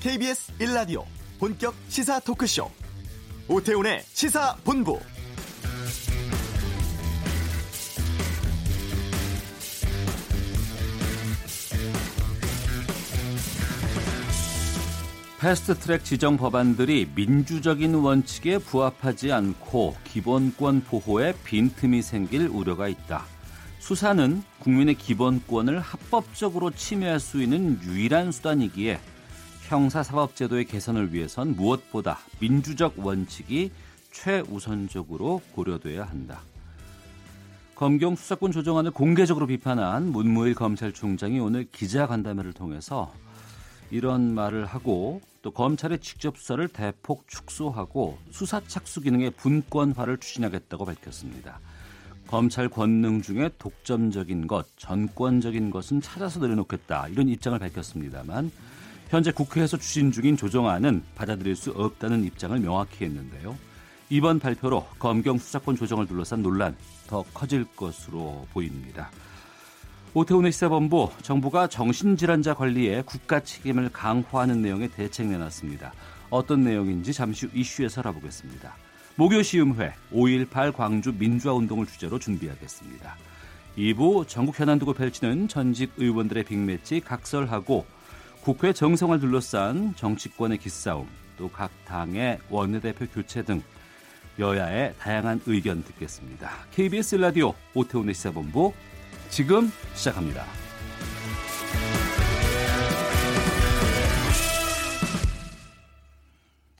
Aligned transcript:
KBS 0.00 0.52
1라디오 0.58 1.04
본격 1.38 1.74
시사 1.88 2.20
토크쇼 2.20 2.70
오태훈의 3.48 4.00
시사본부 4.06 4.98
패스트트랙 15.38 16.02
지정 16.02 16.38
법안들이 16.38 17.10
민주적인 17.14 17.94
원칙에 17.94 18.56
부합하지 18.56 19.32
않고 19.32 19.96
기본권 20.04 20.84
보호에 20.84 21.34
빈틈이 21.44 22.00
생길 22.00 22.48
우려가 22.48 22.88
있다. 22.88 23.26
수사는 23.80 24.42
국민의 24.60 24.94
기본권을 24.94 25.80
합법적으로 25.80 26.70
침해할 26.70 27.20
수 27.20 27.42
있는 27.42 27.78
유일한 27.82 28.32
수단이기에 28.32 28.98
형사사법제도의 29.70 30.64
개선을 30.64 31.12
위해선 31.14 31.54
무엇보다 31.54 32.18
민주적 32.40 32.94
원칙이 32.98 33.70
최우선적으로 34.10 35.40
고려돼야 35.52 36.04
한다. 36.06 36.40
검경 37.76 38.16
수사권 38.16 38.50
조정안을 38.50 38.90
공개적으로 38.90 39.46
비판한 39.46 40.10
문무일 40.10 40.56
검찰총장이 40.56 41.38
오늘 41.38 41.68
기자간담회를 41.70 42.52
통해서 42.52 43.14
이런 43.92 44.34
말을 44.34 44.66
하고 44.66 45.20
또 45.40 45.52
검찰의 45.52 46.00
직접 46.00 46.36
수사를 46.36 46.66
대폭 46.66 47.28
축소하고 47.28 48.18
수사 48.32 48.60
착수 48.66 49.02
기능의 49.02 49.30
분권화를 49.30 50.18
추진하겠다고 50.18 50.84
밝혔습니다. 50.84 51.60
검찰 52.26 52.68
권능 52.68 53.22
중에 53.22 53.50
독점적인 53.56 54.48
것, 54.48 54.66
전권적인 54.76 55.70
것은 55.70 56.00
찾아서 56.00 56.40
내려놓겠다 56.40 57.06
이런 57.08 57.28
입장을 57.28 57.56
밝혔습니다만 57.56 58.50
현재 59.10 59.32
국회에서 59.32 59.76
추진 59.76 60.12
중인 60.12 60.36
조정안은 60.36 61.02
받아들일 61.16 61.56
수 61.56 61.72
없다는 61.72 62.22
입장을 62.22 62.56
명확히 62.60 63.04
했는데요. 63.04 63.58
이번 64.08 64.38
발표로 64.38 64.86
검경 65.00 65.36
수사권 65.36 65.74
조정을 65.74 66.06
둘러싼 66.06 66.44
논란 66.44 66.76
더 67.08 67.24
커질 67.34 67.64
것으로 67.74 68.46
보입니다. 68.52 69.10
오태훈의 70.14 70.52
시사본부 70.52 71.10
정부가 71.22 71.66
정신질환자 71.66 72.54
관리에 72.54 73.02
국가 73.02 73.40
책임을 73.40 73.90
강화하는 73.92 74.62
내용의 74.62 74.90
대책 74.90 75.26
내놨습니다. 75.26 75.92
어떤 76.30 76.62
내용인지 76.62 77.12
잠시 77.12 77.46
후 77.46 77.52
이슈에서 77.52 78.02
알아보겠습니다. 78.02 78.76
목요시음회 79.16 79.92
5.18 80.12 80.72
광주 80.72 81.12
민주화운동을 81.18 81.86
주제로 81.86 82.20
준비하겠습니다. 82.20 83.16
2부 83.76 84.28
전국 84.28 84.58
현안 84.60 84.78
두고 84.78 84.92
펼치는 84.92 85.48
전직 85.48 85.92
의원들의 85.96 86.44
빅매치 86.44 87.00
각설하고 87.00 87.86
국회 88.42 88.72
정성을 88.72 89.18
둘러싼 89.20 89.94
정치권의 89.96 90.58
기싸움 90.58 91.08
또 91.36 91.48
각 91.48 91.70
당의 91.84 92.38
원내대표 92.50 93.06
교체 93.06 93.42
등 93.42 93.62
여야의 94.38 94.94
다양한 94.98 95.40
의견 95.46 95.82
듣겠습니다. 95.84 96.50
KBS 96.70 97.16
라디오 97.16 97.54
오태훈의 97.74 98.14
시사본부 98.14 98.72
지금 99.30 99.70
시작합니다. 99.94 100.44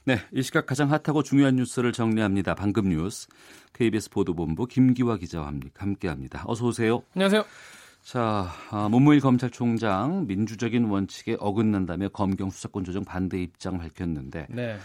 네, 0.03 0.17
이 0.33 0.41
시각 0.41 0.65
가장 0.65 0.91
핫하고 0.91 1.21
중요한 1.21 1.55
뉴스를 1.57 1.91
정리합니다. 1.91 2.55
방금 2.55 2.89
뉴스 2.89 3.27
KBS 3.73 4.09
보도본부 4.09 4.65
김기화 4.65 5.17
기자와 5.17 5.51
함께합니다. 5.77 6.43
어서 6.47 6.65
오세요. 6.65 7.03
안녕하세요. 7.13 7.45
자, 8.01 8.47
아, 8.71 8.89
문무일 8.89 9.19
검찰총장 9.19 10.25
민주적인 10.27 10.85
원칙에 10.85 11.37
어긋난다며 11.39 12.09
검경 12.09 12.49
수사권 12.49 12.83
조정 12.83 13.03
반대 13.05 13.41
입장 13.41 13.77
밝혔는데 13.77 14.47
네. 14.49 14.77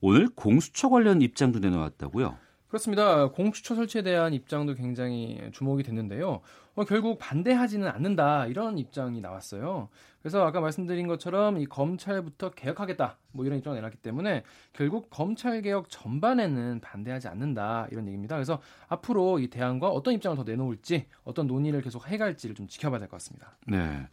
오늘 0.00 0.28
공수처 0.34 0.88
관련 0.88 1.22
입장도 1.22 1.58
내놓았다고요? 1.60 2.36
그렇습니다. 2.68 3.30
공수처 3.30 3.74
설치에 3.74 4.02
대한 4.02 4.34
입장도 4.34 4.74
굉장히 4.74 5.40
주목이 5.52 5.82
됐는데요. 5.82 6.40
어, 6.76 6.84
결국 6.84 7.18
반대하지는 7.18 7.86
않는다 7.88 8.46
이런 8.46 8.78
입장이 8.78 9.20
나왔어요. 9.20 9.88
그래서 10.20 10.44
아까 10.46 10.60
말씀드린 10.60 11.06
것처럼 11.06 11.58
이 11.58 11.66
검찰부터 11.66 12.50
개혁하겠다 12.52 13.18
뭐 13.32 13.44
이런 13.44 13.58
입장을 13.58 13.76
내놨기 13.76 13.98
때문에 13.98 14.42
결국 14.72 15.10
검찰 15.10 15.60
개혁 15.62 15.88
전반에는 15.90 16.80
반대하지 16.80 17.28
않는다 17.28 17.88
이런 17.90 18.06
얘기입니다. 18.06 18.34
그래서 18.36 18.60
앞으로 18.88 19.38
이 19.38 19.48
대안과 19.48 19.88
어떤 19.90 20.14
입장을 20.14 20.36
더 20.36 20.42
내놓을지 20.44 21.06
어떤 21.24 21.46
논의를 21.46 21.82
계속 21.82 22.08
해갈지를 22.08 22.54
좀 22.54 22.66
지켜봐야 22.66 22.98
될 22.98 23.08
것 23.08 23.16
같습니다. 23.16 23.56
네. 23.66 24.08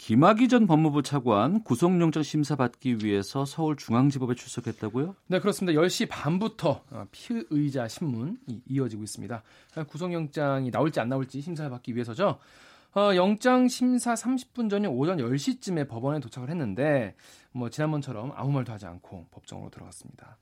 김학의 0.00 0.48
전 0.48 0.66
법무부 0.66 1.02
차관 1.02 1.62
구속영장 1.62 2.22
심사 2.22 2.56
받기 2.56 3.04
위해서 3.04 3.44
서울중앙지법에 3.44 4.34
출석했다고요? 4.34 5.14
네, 5.26 5.40
그렇습니다. 5.40 5.78
10시 5.78 6.08
반부터 6.08 6.84
어, 6.90 7.04
피의자 7.12 7.86
신문이 7.86 8.62
이어지고 8.66 9.02
있습니다. 9.02 9.42
구속영장이 9.86 10.70
나올지 10.70 11.00
안 11.00 11.10
나올지 11.10 11.42
심사 11.42 11.68
받기 11.68 11.94
위해서죠. 11.94 12.38
어, 12.96 13.14
영장 13.14 13.68
심사 13.68 14.14
30분 14.14 14.70
전인 14.70 14.90
오전 14.90 15.18
10시쯤에 15.18 15.86
법원에 15.86 16.18
도착을 16.18 16.48
했는데 16.48 17.14
뭐 17.52 17.68
지난번처럼 17.68 18.32
아무 18.34 18.52
말도 18.52 18.72
하지 18.72 18.86
않고 18.86 19.26
법정으로 19.30 19.68
들어갔습니다. 19.68 20.38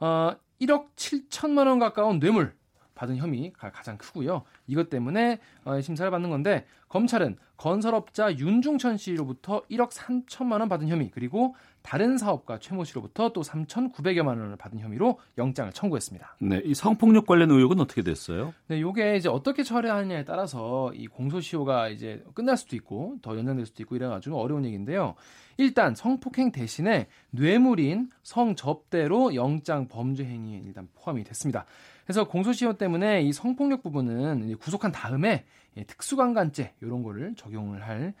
어, 0.00 0.32
1억 0.62 0.86
7천만 0.96 1.66
원 1.66 1.78
가까운 1.78 2.18
뇌물 2.20 2.54
받은 2.98 3.16
혐의가 3.16 3.70
가장 3.70 3.96
크고요. 3.96 4.42
이것 4.66 4.90
때문에 4.90 5.38
어, 5.64 5.80
심사를 5.80 6.10
받는 6.10 6.30
건데 6.30 6.66
검찰은 6.88 7.36
건설업자 7.56 8.32
윤중천 8.32 8.96
씨로부터 8.96 9.62
1억 9.70 9.90
3천만 9.90 10.60
원 10.60 10.68
받은 10.68 10.88
혐의 10.88 11.10
그리고 11.10 11.54
다른 11.82 12.16
사업가 12.16 12.58
최모 12.58 12.84
씨로부터 12.84 13.30
또 13.32 13.42
3,900여만 13.42 14.26
원을 14.28 14.56
받은 14.56 14.78
혐의로 14.78 15.18
영장을 15.38 15.72
청구했습니다. 15.72 16.36
네, 16.40 16.62
이 16.64 16.74
성폭력 16.74 17.26
관련 17.26 17.50
의혹은 17.50 17.80
어떻게 17.80 18.02
됐어요? 18.02 18.54
네, 18.68 18.80
요게 18.80 19.16
이제 19.16 19.28
어떻게 19.28 19.64
처리하느냐에 19.64 20.24
따라서 20.24 20.92
이 20.94 21.08
공소시효가 21.08 21.88
이제 21.88 22.24
끝날 22.34 22.56
수도 22.56 22.76
있고 22.76 23.16
더 23.22 23.36
연장될 23.36 23.66
수도 23.66 23.82
있고 23.82 23.96
이래 23.96 24.06
가지고 24.06 24.40
어려운 24.40 24.64
얘기인데요. 24.64 25.14
일단 25.56 25.96
성폭행 25.96 26.52
대신에 26.52 27.08
뇌물인 27.30 28.10
성접대로 28.22 29.34
영장 29.34 29.88
범죄 29.88 30.24
행위에 30.24 30.62
일단 30.64 30.88
포함이 30.94 31.24
됐습니다. 31.24 31.66
그래서 32.04 32.24
공소시효 32.24 32.74
때문에 32.74 33.22
이 33.22 33.32
성폭력 33.32 33.82
부분은 33.82 34.56
구속한 34.58 34.92
다음에 34.92 35.44
특수강간죄 35.86 36.74
이런 36.80 37.02
거를 37.02 37.34
적용을 37.36 37.86
할 37.86 38.14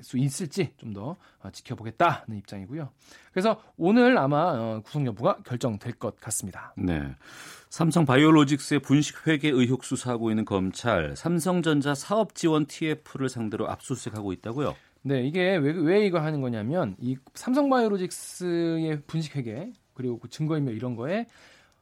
수 0.00 0.18
있을지 0.18 0.72
좀더 0.76 1.16
어, 1.40 1.50
지켜보겠다는 1.50 2.36
입장이고요. 2.38 2.90
그래서 3.32 3.60
오늘 3.76 4.18
아마 4.18 4.52
어, 4.54 4.80
구속 4.84 5.04
여부가 5.06 5.38
결정될 5.44 5.94
것 5.94 6.18
같습니다. 6.20 6.74
네. 6.76 7.14
삼성 7.70 8.06
바이오로직스의 8.06 8.80
분식 8.80 9.26
회계 9.26 9.50
의혹 9.50 9.84
수사하고 9.84 10.30
있는 10.30 10.44
검찰 10.44 11.14
삼성전자 11.16 11.94
사업 11.94 12.34
지원 12.34 12.66
TF를 12.66 13.28
상대로 13.28 13.68
압수수색하고 13.70 14.32
있다고요? 14.32 14.74
네, 15.02 15.22
이게 15.22 15.56
왜, 15.56 15.72
왜 15.72 16.06
이거 16.06 16.18
하는 16.18 16.40
거냐면 16.40 16.96
이 16.98 17.16
삼성바이오로직스의 17.34 19.02
분식 19.06 19.36
회계 19.36 19.72
그리고 19.94 20.18
그 20.18 20.28
증거인멸 20.28 20.74
이런 20.74 20.96
거에 20.96 21.26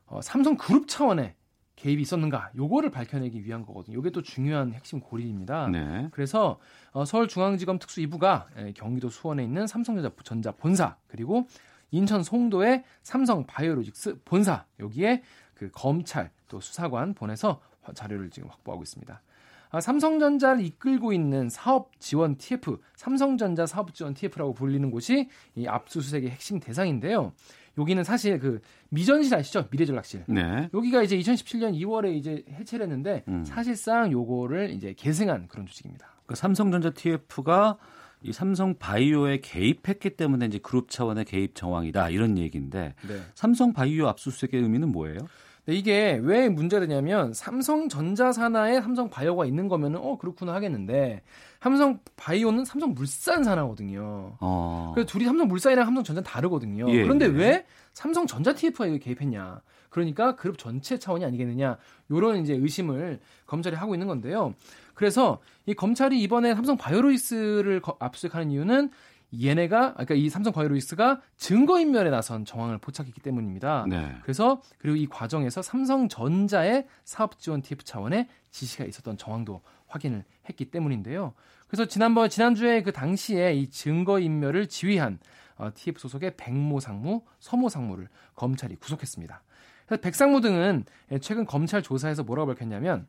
어, 0.07 0.21
삼성 0.23 0.57
그룹 0.57 0.89
차원의 0.89 1.35
개입이 1.77 2.03
있었는가 2.03 2.51
요거를 2.57 2.91
밝혀내기 2.91 3.45
위한 3.45 3.65
거거든요. 3.65 3.99
이게 3.99 4.11
또 4.11 4.23
중요한 4.23 4.73
핵심 4.73 5.01
고리입니다. 5.01 5.69
네. 5.69 6.09
그래서 6.11 6.59
어, 6.93 7.05
서울중앙지검 7.05 7.79
특수 7.79 8.01
2부가 8.01 8.47
에, 8.57 8.73
경기도 8.73 9.09
수원에 9.11 9.45
있는 9.45 9.67
삼성전자 9.67 10.53
본사 10.53 10.97
그리고 11.07 11.47
인천 11.91 12.23
송도의 12.23 12.85
삼성 13.03 13.47
바이오로직스 13.47 14.23
본사 14.25 14.65
여기에 14.81 15.23
그 15.55 15.71
검찰 15.73 16.31
또 16.49 16.61
수사관 16.61 17.15
보내서 17.15 17.61
자료를 17.95 18.31
지금 18.31 18.49
확보하고 18.49 18.83
있습니다. 18.83 19.23
아, 19.71 19.81
삼성전자를 19.81 20.65
이끌고 20.65 21.13
있는 21.13 21.49
사업 21.49 21.99
지원 21.99 22.37
TF, 22.37 22.79
삼성전자 22.95 23.67
사업 23.67 23.95
지원 23.95 24.15
TF라고 24.15 24.55
불리는 24.55 24.91
곳이 24.91 25.29
이 25.55 25.67
압수수색의 25.67 26.31
핵심 26.31 26.61
대상인데요. 26.61 27.33
여기는 27.79 28.05
사실 28.05 28.39
그 28.39 28.61
미전실 28.89 29.35
아시죠? 29.35 29.67
미래전략실. 29.71 30.25
네. 30.29 30.69
여기가 30.73 31.03
이제 31.03 31.17
2017년 31.19 31.79
2월에 31.79 32.15
이제 32.15 32.45
해체를 32.51 32.85
했는데 32.85 33.23
음. 33.29 33.45
사실상 33.45 34.11
요거를 34.11 34.71
이제 34.71 34.95
계승한 34.97 35.49
그런 35.49 35.67
조직입니다. 35.67 36.09
그 36.27 36.35
삼성전자 36.35 36.91
TF가 36.91 37.77
이 38.23 38.33
삼성 38.33 38.75
바이오에 38.79 39.41
개입했기 39.41 40.11
때문에 40.17 40.47
이제 40.47 40.59
그룹 40.59 40.91
차원의 40.91 41.27
개입 41.27 41.55
정황이다 41.55 42.11
이런 42.11 42.39
얘기인데 42.39 42.95
네. 43.07 43.21
삼성 43.35 43.73
바이오 43.73 44.09
압수수색의 44.09 44.63
의미는 44.63 44.91
뭐예요? 44.91 45.19
네, 45.67 45.75
이게 45.75 46.21
왜 46.23 46.49
문제가 46.49 46.87
되냐면 46.87 47.33
삼성전자 47.33 48.31
산하에 48.31 48.81
삼성 48.81 49.11
바이오가 49.11 49.47
있는 49.47 49.67
거면은 49.67 49.99
어 50.01 50.17
그렇구나 50.17 50.55
하겠는데 50.55 51.23
삼성 51.61 51.99
바이오는 52.15 52.65
삼성 52.65 52.95
물산 52.95 53.43
산하거든요. 53.43 54.37
어. 54.41 54.93
그래서 54.95 55.09
둘이 55.09 55.25
삼성 55.25 55.49
물산이랑 55.49 55.85
삼성 55.85 56.05
전자 56.05 56.23
다르거든요. 56.23 56.89
예, 56.91 57.03
그런데 57.03 57.27
예. 57.27 57.31
왜 57.31 57.67
삼성 57.93 58.29
전자 58.29 58.55
TF가 58.55 58.87
이거 58.87 58.99
개입했냐? 58.99 59.61
그러니까 59.91 60.37
그룹 60.37 60.57
전체 60.59 60.99
차원이 60.99 61.25
아니겠느냐? 61.25 61.79
요런 62.13 62.43
이제 62.43 62.55
의심을 62.55 63.19
검찰이 63.47 63.75
하고 63.75 63.95
있는 63.95 64.07
건데요. 64.07 64.55
그래서 64.95 65.41
이 65.67 65.75
검찰이 65.75 66.21
이번에 66.23 66.55
삼성 66.55 66.77
바이오로이스를 66.77 67.83
압수수색하는 67.99 68.53
이유는 68.53 68.91
얘네가 69.35 69.95
그러니까 69.95 70.15
이 70.15 70.29
삼성 70.29 70.53
바이오로직스가 70.53 71.21
증거 71.37 71.81
인멸에 71.81 72.11
나선 72.11 72.45
정황을 72.45 72.79
포착했기 72.79 73.21
때문입니다. 73.21 73.87
네. 73.89 74.15
그래서 74.23 74.63
그리고 74.79 74.97
이 74.97 75.07
과정에서 75.07 75.63
삼성전자의 75.63 76.87
사업 77.05 77.39
지원 77.39 77.63
TF 77.63 77.85
차원의 77.85 78.29
지시가 78.51 78.85
있었던 78.85 79.17
정황도 79.17 79.63
확인을 79.89 80.25
했기 80.49 80.67
때문인데요. 80.67 81.35
그래서 81.69 81.87
지난번 81.87 82.29
지난주에 82.31 82.83
그 82.83 82.93
당시에 82.93 83.55
이 83.55 83.69
증거 83.71 84.21
인멸을 84.21 84.69
지휘한 84.69 85.19
어, 85.57 85.71
TF 85.75 85.99
소속의 85.99 86.37
백모 86.37 86.81
상무, 86.81 87.23
서모 87.41 87.69
상무를 87.69 88.09
검찰이 88.35 88.77
구속했습니다. 88.77 89.43
그래서 89.87 90.01
백상무 90.01 90.41
등은 90.41 90.85
최근 91.21 91.47
검찰 91.47 91.83
조사에서 91.83 92.25
뭐라고 92.25 92.49
밝혔냐면 92.49 93.07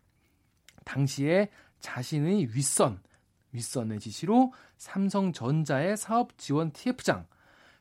당시에 0.86 1.50
자신의 1.80 2.56
윗선 2.56 3.00
윗선의 3.58 4.00
지시로 4.00 4.54
삼성전자의 4.78 5.98
사업 5.98 6.38
지원 6.38 6.72
TF장 6.72 7.26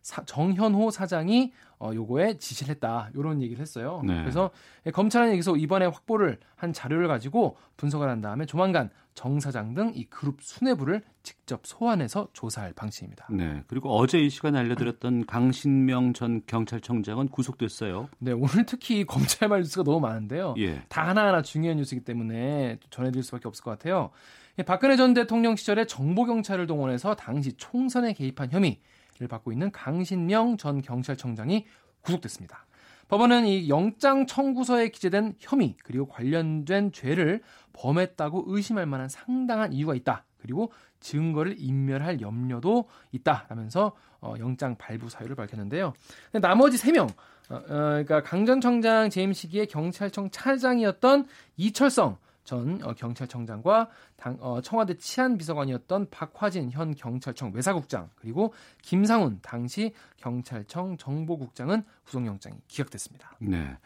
사, 0.02 0.24
정현호 0.24 0.90
사장이 0.92 1.52
어, 1.78 1.90
요거에 1.92 2.38
지시를 2.38 2.74
했다. 2.76 3.10
요런 3.16 3.42
얘기를 3.42 3.60
했어요. 3.60 4.00
네. 4.06 4.20
그래서 4.20 4.50
검찰은 4.92 5.32
여기서 5.32 5.56
이번에 5.56 5.84
확보를 5.86 6.38
한 6.54 6.72
자료를 6.72 7.08
가지고 7.08 7.56
분석을 7.76 8.08
한 8.08 8.20
다음에 8.20 8.46
조만간 8.46 8.88
정 9.14 9.40
사장 9.40 9.74
등 9.74 9.92
이 9.94 10.04
그룹 10.04 10.40
수뇌부를 10.40 11.02
직접 11.22 11.66
소환해서 11.66 12.28
조사할 12.32 12.72
방침입니다. 12.74 13.26
네. 13.30 13.64
그리고 13.66 13.90
어제 13.96 14.18
이 14.18 14.30
시간에 14.30 14.58
알려드렸던 14.60 15.26
강신명 15.26 16.12
전 16.12 16.42
경찰청장은 16.46 17.28
구속됐어요. 17.28 18.08
네. 18.20 18.32
오늘 18.32 18.64
특히 18.64 19.04
검찰 19.04 19.48
말 19.48 19.60
뉴스가 19.60 19.82
너무 19.82 19.98
많은데요. 20.00 20.54
예. 20.58 20.82
다 20.88 21.08
하나하나 21.08 21.42
중요한 21.42 21.78
뉴스이기 21.78 22.04
때문에 22.04 22.78
전해드릴 22.90 23.24
수밖에 23.24 23.48
없을 23.48 23.64
것 23.64 23.72
같아요. 23.72 24.10
예, 24.58 24.62
박근혜 24.62 24.96
전 24.96 25.12
대통령 25.12 25.54
시절에 25.54 25.84
정보경찰을 25.84 26.66
동원해서 26.66 27.14
당시 27.14 27.52
총선에 27.58 28.14
개입한 28.14 28.50
혐의를 28.50 29.28
받고 29.28 29.52
있는 29.52 29.70
강신명 29.70 30.56
전 30.56 30.80
경찰청장이 30.80 31.66
구속됐습니다. 32.00 32.64
법원은 33.08 33.46
이 33.46 33.68
영장 33.68 34.26
청구서에 34.26 34.88
기재된 34.88 35.34
혐의 35.38 35.76
그리고 35.84 36.06
관련된 36.06 36.90
죄를 36.92 37.42
범했다고 37.74 38.44
의심할 38.46 38.86
만한 38.86 39.10
상당한 39.10 39.74
이유가 39.74 39.94
있다. 39.94 40.24
그리고 40.38 40.72
증거를 41.00 41.56
인멸할 41.58 42.22
염려도 42.22 42.88
있다라면서 43.12 43.92
어, 44.20 44.34
영장 44.38 44.76
발부 44.76 45.10
사유를 45.10 45.36
밝혔는데요. 45.36 45.92
나머지 46.40 46.78
3명, 46.78 47.10
어, 47.50 47.54
어, 47.54 47.60
그러니까 47.66 48.22
강전 48.22 48.62
청장 48.62 49.10
재임 49.10 49.34
시기에 49.34 49.66
경찰청 49.66 50.30
차장이었던 50.30 51.26
이철성 51.58 52.16
전 52.46 52.80
어, 52.82 52.94
경찰청장과 52.94 53.90
당, 54.16 54.38
어, 54.40 54.60
청와대 54.62 54.96
치안비서관이었던 54.96 56.08
박화진 56.10 56.70
현 56.70 56.94
경찰청 56.94 57.52
외사국장 57.52 58.08
그리고 58.14 58.54
김상훈 58.82 59.40
당시 59.42 59.92
경찰청 60.16 60.96
정보국장은 60.96 61.82
구속영장이 62.04 62.56
기각됐습니다. 62.68 63.36
네. 63.40 63.76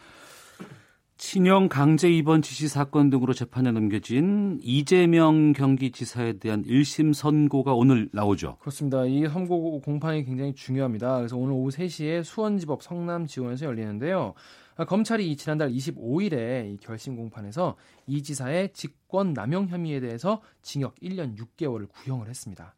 친형 1.16 1.68
강제 1.68 2.10
입원 2.10 2.40
지시 2.40 2.66
사건 2.66 3.10
등으로 3.10 3.34
재판에 3.34 3.72
넘겨진 3.72 4.58
이재명 4.62 5.52
경기지사에 5.52 6.38
대한 6.38 6.64
1심 6.64 7.12
선고가 7.12 7.74
오늘 7.74 8.08
나오죠. 8.12 8.56
그렇습니다. 8.58 9.04
이 9.04 9.26
선고 9.28 9.82
공판이 9.82 10.24
굉장히 10.24 10.54
중요합니다. 10.54 11.18
그래서 11.18 11.36
오늘 11.36 11.52
오후 11.52 11.68
3시에 11.68 12.24
수원지법 12.24 12.82
성남지원에서 12.82 13.66
열리는데요. 13.66 14.32
아, 14.80 14.86
검찰이 14.86 15.36
지난달 15.36 15.70
25일에 15.72 16.72
이 16.72 16.78
결심 16.78 17.14
공판에서 17.14 17.76
이 18.06 18.22
지사의 18.22 18.72
직권 18.72 19.34
남용 19.34 19.68
혐의에 19.68 20.00
대해서 20.00 20.40
징역 20.62 20.94
1년 21.00 21.36
6개월을 21.36 21.86
구형을 21.90 22.30
했습니다. 22.30 22.74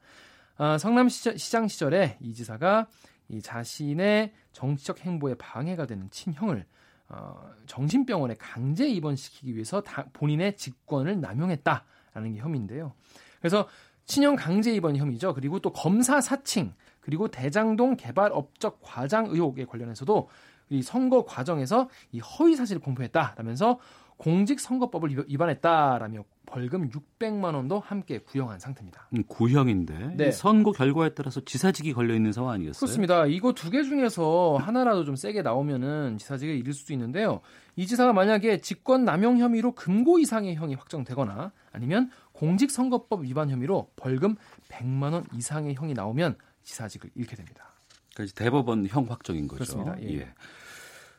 아, 0.57 0.79
성남시장 0.79 1.69
시절에 1.69 2.19
이 2.21 2.35
지사가 2.35 2.89
이 3.29 3.41
자신의 3.41 4.33
정치적 4.51 4.99
행보에 4.99 5.37
방해가 5.37 5.87
되는 5.87 6.11
친형을 6.11 6.67
어, 7.09 7.53
정신병원에 7.67 8.35
강제 8.35 8.89
입원시키기 8.89 9.55
위해서 9.55 9.81
다, 9.81 10.05
본인의 10.13 10.57
직권을 10.57 11.21
남용했다라는 11.21 12.33
게 12.35 12.41
혐의인데요. 12.41 12.95
그래서 13.39 13.69
친형 14.07 14.35
강제 14.35 14.75
입원 14.75 14.97
혐의죠. 14.97 15.35
그리고 15.35 15.61
또 15.61 15.73
검사 15.73 16.21
사칭 16.21 16.75
그리고 16.99 17.29
대장동 17.29 17.97
개발 17.97 18.33
업적 18.33 18.81
과장 18.83 19.27
의혹에 19.27 19.65
관련해서도 19.67 20.29
이 20.73 20.83
선거 20.83 21.25
과정에서 21.25 21.89
이 22.13 22.19
허위 22.21 22.57
사실을 22.57 22.81
공표했다라면서 22.81 23.79
공직선거법을 24.17 25.25
위반했다라며 25.29 26.25
벌금 26.47 26.89
600만 26.91 27.55
원도 27.55 27.81
함께 27.81 28.19
구형한 28.19 28.59
상태입니다. 28.61 29.09
음, 29.15 29.25
구형인데 29.27 30.15
네. 30.17 30.31
선거 30.33 30.71
결과에 30.71 31.11
따라서 31.15 31.41
지사직이 31.45 31.93
걸려 31.93 32.15
있는 32.15 32.31
상황 32.33 32.53
아니겠어요? 32.53 32.79
그렇습니다. 32.81 33.27
이거 33.27 33.53
두 33.53 33.71
개 33.71 33.83
중에서 33.83 34.59
하나라도 34.61 35.05
좀 35.05 35.17
세게 35.17 35.43
나오면은 35.43 36.19
지사직에 36.19 36.55
이를 36.55 36.73
수도 36.73 36.93
있는데요. 36.93 37.41
이 37.75 37.87
지사가 37.87 38.13
만약에 38.13 38.61
직권 38.61 39.05
남용 39.05 39.39
혐의로 39.39 39.73
금고 39.75 40.19
이상의 40.19 40.55
형이 40.57 40.75
확정되거나 40.75 41.53
아니면 41.73 42.11
공직선거법 42.33 43.25
위반 43.25 43.51
혐의로 43.51 43.91
벌금 43.97 44.37
100만 44.69 45.15
원 45.15 45.25
이상의 45.35 45.75
형이 45.75 45.95
나오면 45.95 46.37
지사직을 46.63 47.11
잃게 47.15 47.35
됩니다. 47.35 47.73
그러니까 48.15 48.35
대법원 48.37 48.87
형 48.89 49.07
확정인 49.09 49.49
거죠. 49.49 49.75
그렇습니다. 49.75 50.01
예. 50.03 50.19
예. 50.21 50.29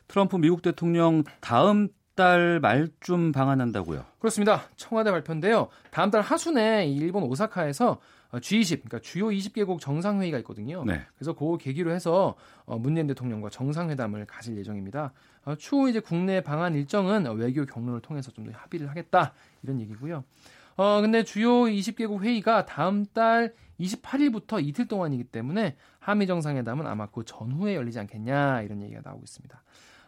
트럼프 0.08 0.36
미국 0.36 0.62
대통령 0.62 1.24
다음 1.40 1.88
달 2.14 2.60
말쯤 2.60 3.32
방한한다고요. 3.32 4.04
그렇습니다. 4.20 4.62
청와대 4.76 5.10
발표인데요. 5.10 5.68
다음 5.90 6.10
달 6.10 6.20
하순에 6.20 6.86
일본 6.86 7.24
오사카에서 7.24 7.98
G20, 8.32 8.82
그러니까 8.84 8.98
주요 9.00 9.28
20개국 9.28 9.80
정상회의가 9.80 10.38
있거든요. 10.38 10.84
네. 10.84 11.02
그래서 11.16 11.32
그 11.34 11.56
계기로 11.58 11.92
해서 11.92 12.34
어, 12.66 12.78
문재인 12.78 13.06
대통령과 13.06 13.50
정상회담을 13.50 14.26
가질 14.26 14.56
예정입니다. 14.58 15.12
어, 15.44 15.54
추후 15.56 15.88
이제 15.88 16.00
국내 16.00 16.40
방한 16.40 16.74
일정은 16.74 17.26
외교 17.36 17.64
경로를 17.64 18.00
통해서 18.00 18.30
좀 18.30 18.44
더 18.44 18.52
합의를 18.52 18.88
하겠다 18.90 19.32
이런 19.62 19.80
얘기고요. 19.80 20.24
어 20.76 21.00
근데 21.00 21.22
주요 21.22 21.64
20개국 21.64 22.20
회의가 22.22 22.66
다음 22.66 23.06
달 23.06 23.54
28일부터 23.80 24.64
이틀 24.64 24.86
동안이기 24.88 25.24
때문에 25.24 25.76
한미 26.00 26.26
정상회담은 26.26 26.86
아마 26.86 27.06
그 27.06 27.24
전후에 27.24 27.76
열리지 27.76 28.00
않겠냐 28.00 28.62
이런 28.62 28.82
얘기가 28.82 29.00
나오고 29.04 29.22
있습니다. 29.22 29.62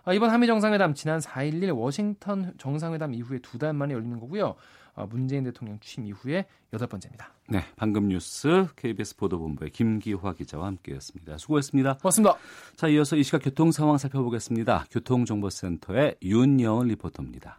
아, 0.08 0.12
이번 0.14 0.30
한미 0.30 0.46
정상회담 0.46 0.94
지난 0.94 1.18
4일 1.18 1.76
워싱턴 1.76 2.54
정상회담 2.58 3.12
이후에 3.12 3.40
두 3.40 3.58
달 3.58 3.72
만에 3.72 3.92
열리는 3.92 4.20
거고요. 4.20 4.54
아, 4.94 5.04
문재인 5.04 5.42
대통령 5.42 5.80
취임 5.80 6.06
이후에 6.06 6.46
여덟 6.72 6.86
번째입니다. 6.86 7.32
네, 7.48 7.64
방금 7.74 8.06
뉴스 8.08 8.66
KBS 8.76 9.16
보도본부의 9.16 9.70
김기화 9.72 10.34
기자와 10.34 10.66
함께했습니다. 10.68 11.38
수고했습니다. 11.38 11.94
고맙습니다. 11.98 12.36
자, 12.76 12.86
이어서 12.86 13.16
이 13.16 13.24
시각 13.24 13.38
교통 13.42 13.72
상황 13.72 13.98
살펴보겠습니다. 13.98 14.84
교통정보센터의 14.90 16.16
윤여은 16.22 16.86
리포터입니다. 16.86 17.58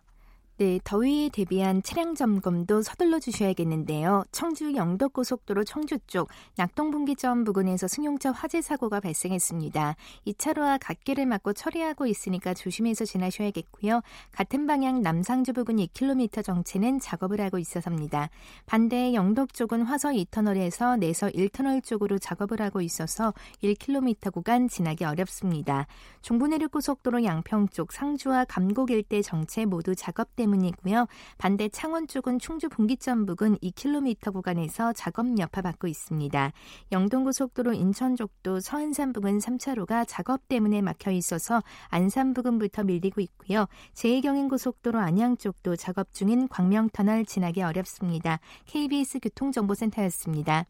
네, 0.60 0.80
더위에 0.84 1.30
대비한 1.32 1.84
차량 1.84 2.16
점검도 2.16 2.82
서둘러 2.82 3.20
주셔야겠는데요. 3.20 4.24
청주 4.32 4.74
영덕고속도로 4.74 5.64
청주 5.64 6.00
쪽 6.08 6.30
낙동분기점 6.56 7.44
부근에서 7.44 7.88
승용차 7.88 8.32
화재 8.32 8.60
사고가 8.64 9.00
발생했습니다. 9.00 9.96
이 10.26 10.34
차로와 10.34 10.80
갓길을 10.80 11.28
막고 11.28 11.54
처리하고 11.54 12.08
있으니까 12.08 12.56
조심해서 12.56 13.06
지나셔야겠고요. 13.06 14.02
같은 14.32 14.66
방향 14.66 15.04
남상주 15.04 15.54
부근 15.54 15.76
2km 15.76 16.44
정체는 16.44 17.02
작업을 17.02 17.40
하고 17.40 17.60
있어서입니다. 17.60 18.32
반대 18.66 19.14
영덕 19.14 19.54
쪽은 19.54 19.84
화서 19.84 20.10
2터널에서 20.10 20.98
내서 20.98 21.28
1터널 21.28 21.84
쪽으로 21.84 22.18
작업을 22.18 22.64
하고 22.64 22.82
있어서 22.82 23.32
1km 23.62 24.34
구간 24.34 24.68
지나기 24.68 25.06
어렵습니다. 25.06 25.86
중부내륙고속도로 26.24 27.24
양평 27.26 27.68
쪽 27.68 27.94
상주와 27.94 28.46
감곡 28.46 28.90
일대 28.90 29.22
정체 29.22 29.66
모두 29.66 29.94
작업됩니다. 29.94 30.47
때문이고요. 30.48 31.08
반대 31.38 31.70
창원 31.70 32.08
쪽은 32.08 32.40
충주 32.40 32.70
분기점 32.70 33.26
부근 33.26 33.58
2km 33.58 34.34
구간에서 34.34 34.94
작업 34.94 35.28
여파 35.40 35.62
받고 35.62 35.88
있습니다. 35.88 36.52
영동고속도로 36.92 37.74
인천 37.74 38.16
쪽도 38.16 38.60
서안산 38.60 39.14
부근 39.14 39.40
3차로가 39.40 40.06
작업 40.08 40.48
때문에 40.48 40.82
막혀 40.82 41.12
있어서 41.12 41.62
안산 41.90 42.34
부근부터 42.34 42.84
밀리고 42.84 43.22
있고요. 43.22 43.68
제2경인고속도로 43.94 44.96
안양 44.96 45.38
쪽도 45.38 45.76
작업 45.76 46.14
중인 46.14 46.48
광명터널 46.48 47.26
지나기 47.26 47.62
어렵습니다. 47.62 48.40
KBS 48.66 49.20
교통정보센터였습니다. 49.20 50.66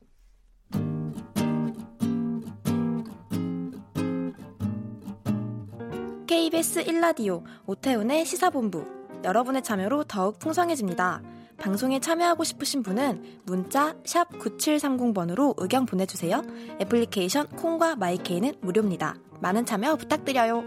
KBS 6.27 6.83
1라디오 6.85 7.43
오태훈의 7.65 8.25
시사본부 8.25 9.06
여러분의 9.27 9.61
참여로 9.61 10.05
더욱 10.05 10.39
풍성해집니다. 10.39 11.21
방송에 11.57 11.99
참여하고 11.99 12.45
싶으신 12.45 12.81
분은 12.81 13.41
문자 13.45 13.93
9730번으로 14.03 15.53
의견 15.57 15.85
보내주세요. 15.85 16.41
애플리케이션 16.79 17.45
콩과 17.47 17.97
마이케이는 17.97 18.53
무료입니다. 18.61 19.15
많은 19.41 19.65
참여 19.65 19.97
부탁드려요. 19.97 20.63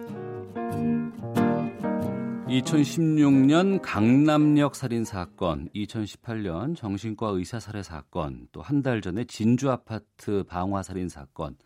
2016년 2.48 3.80
강남역 3.80 4.74
살인 4.74 5.04
사건, 5.04 5.68
2018년 5.74 6.76
정신과 6.76 7.28
의사 7.28 7.60
살해 7.60 7.82
사건, 7.82 8.48
또 8.52 8.60
한 8.60 8.82
달 8.82 9.00
전에 9.00 9.24
진주 9.24 9.70
아파트 9.70 10.44
방화 10.46 10.82
살인 10.82 11.08
사건 11.08 11.56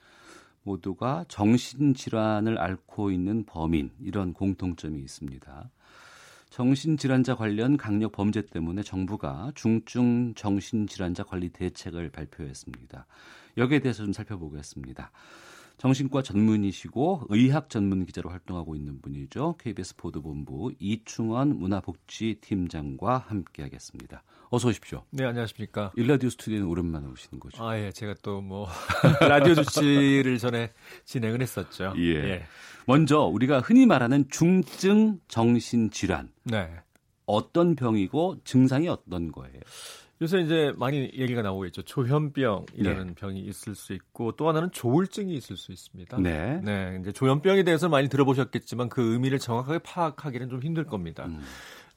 모두가 0.62 1.24
정신 1.28 1.94
질환을 1.94 2.58
앓고 2.58 3.10
있는 3.10 3.44
범인 3.46 3.90
이런 4.00 4.32
공통점이 4.32 5.00
있습니다. 5.00 5.70
정신질환자 6.54 7.34
관련 7.34 7.76
강력 7.76 8.12
범죄 8.12 8.40
때문에 8.40 8.84
정부가 8.84 9.50
중증 9.56 10.34
정신질환자 10.36 11.24
관리 11.24 11.48
대책을 11.48 12.10
발표했습니다. 12.10 13.06
여기에 13.56 13.80
대해서 13.80 14.04
좀 14.04 14.12
살펴보겠습니다. 14.12 15.10
정신과 15.78 16.22
전문이시고 16.22 17.26
의학 17.28 17.68
전문 17.68 18.06
기자로 18.06 18.30
활동하고 18.30 18.74
있는 18.76 19.00
분이죠. 19.00 19.56
KBS 19.58 19.96
보도본부 19.96 20.72
이충원 20.78 21.58
문화복지팀장과 21.58 23.18
함께하겠습니다. 23.28 24.22
어서 24.50 24.68
오십시오. 24.68 25.02
네, 25.10 25.24
안녕하십니까. 25.24 25.92
일라디오 25.96 26.30
스튜디오는 26.30 26.66
오랜만에 26.66 27.06
오시는 27.08 27.40
거죠. 27.40 27.62
아, 27.66 27.76
예. 27.78 27.90
제가 27.90 28.14
또 28.22 28.40
뭐 28.40 28.68
라디오 29.28 29.54
주치를 29.54 30.38
전에 30.38 30.72
진행을 31.04 31.42
했었죠. 31.42 31.92
예. 31.96 32.14
예. 32.14 32.42
먼저 32.86 33.20
우리가 33.20 33.60
흔히 33.60 33.84
말하는 33.86 34.26
중증 34.30 35.18
정신 35.28 35.90
질환. 35.90 36.30
네. 36.44 36.70
어떤 37.26 37.74
병이고 37.74 38.36
증상이 38.44 38.86
어떤 38.88 39.32
거예요? 39.32 39.60
요새 40.24 40.40
이제 40.40 40.72
많이 40.76 41.10
얘기가 41.14 41.42
나오고 41.42 41.66
있죠. 41.66 41.82
조현병이라는 41.82 43.06
네. 43.08 43.14
병이 43.14 43.40
있을 43.40 43.74
수 43.74 43.92
있고 43.92 44.32
또 44.32 44.48
하나는 44.48 44.70
조울증이 44.72 45.34
있을 45.34 45.58
수 45.58 45.70
있습니다. 45.70 46.16
네. 46.18 46.60
네. 46.64 46.98
이제 47.00 47.12
조현병에 47.12 47.62
대해서 47.62 47.90
많이 47.90 48.08
들어보셨겠지만 48.08 48.88
그 48.88 49.12
의미를 49.12 49.38
정확하게 49.38 49.80
파악하기는 49.80 50.48
좀 50.48 50.62
힘들 50.62 50.84
겁니다. 50.84 51.26
음. 51.26 51.42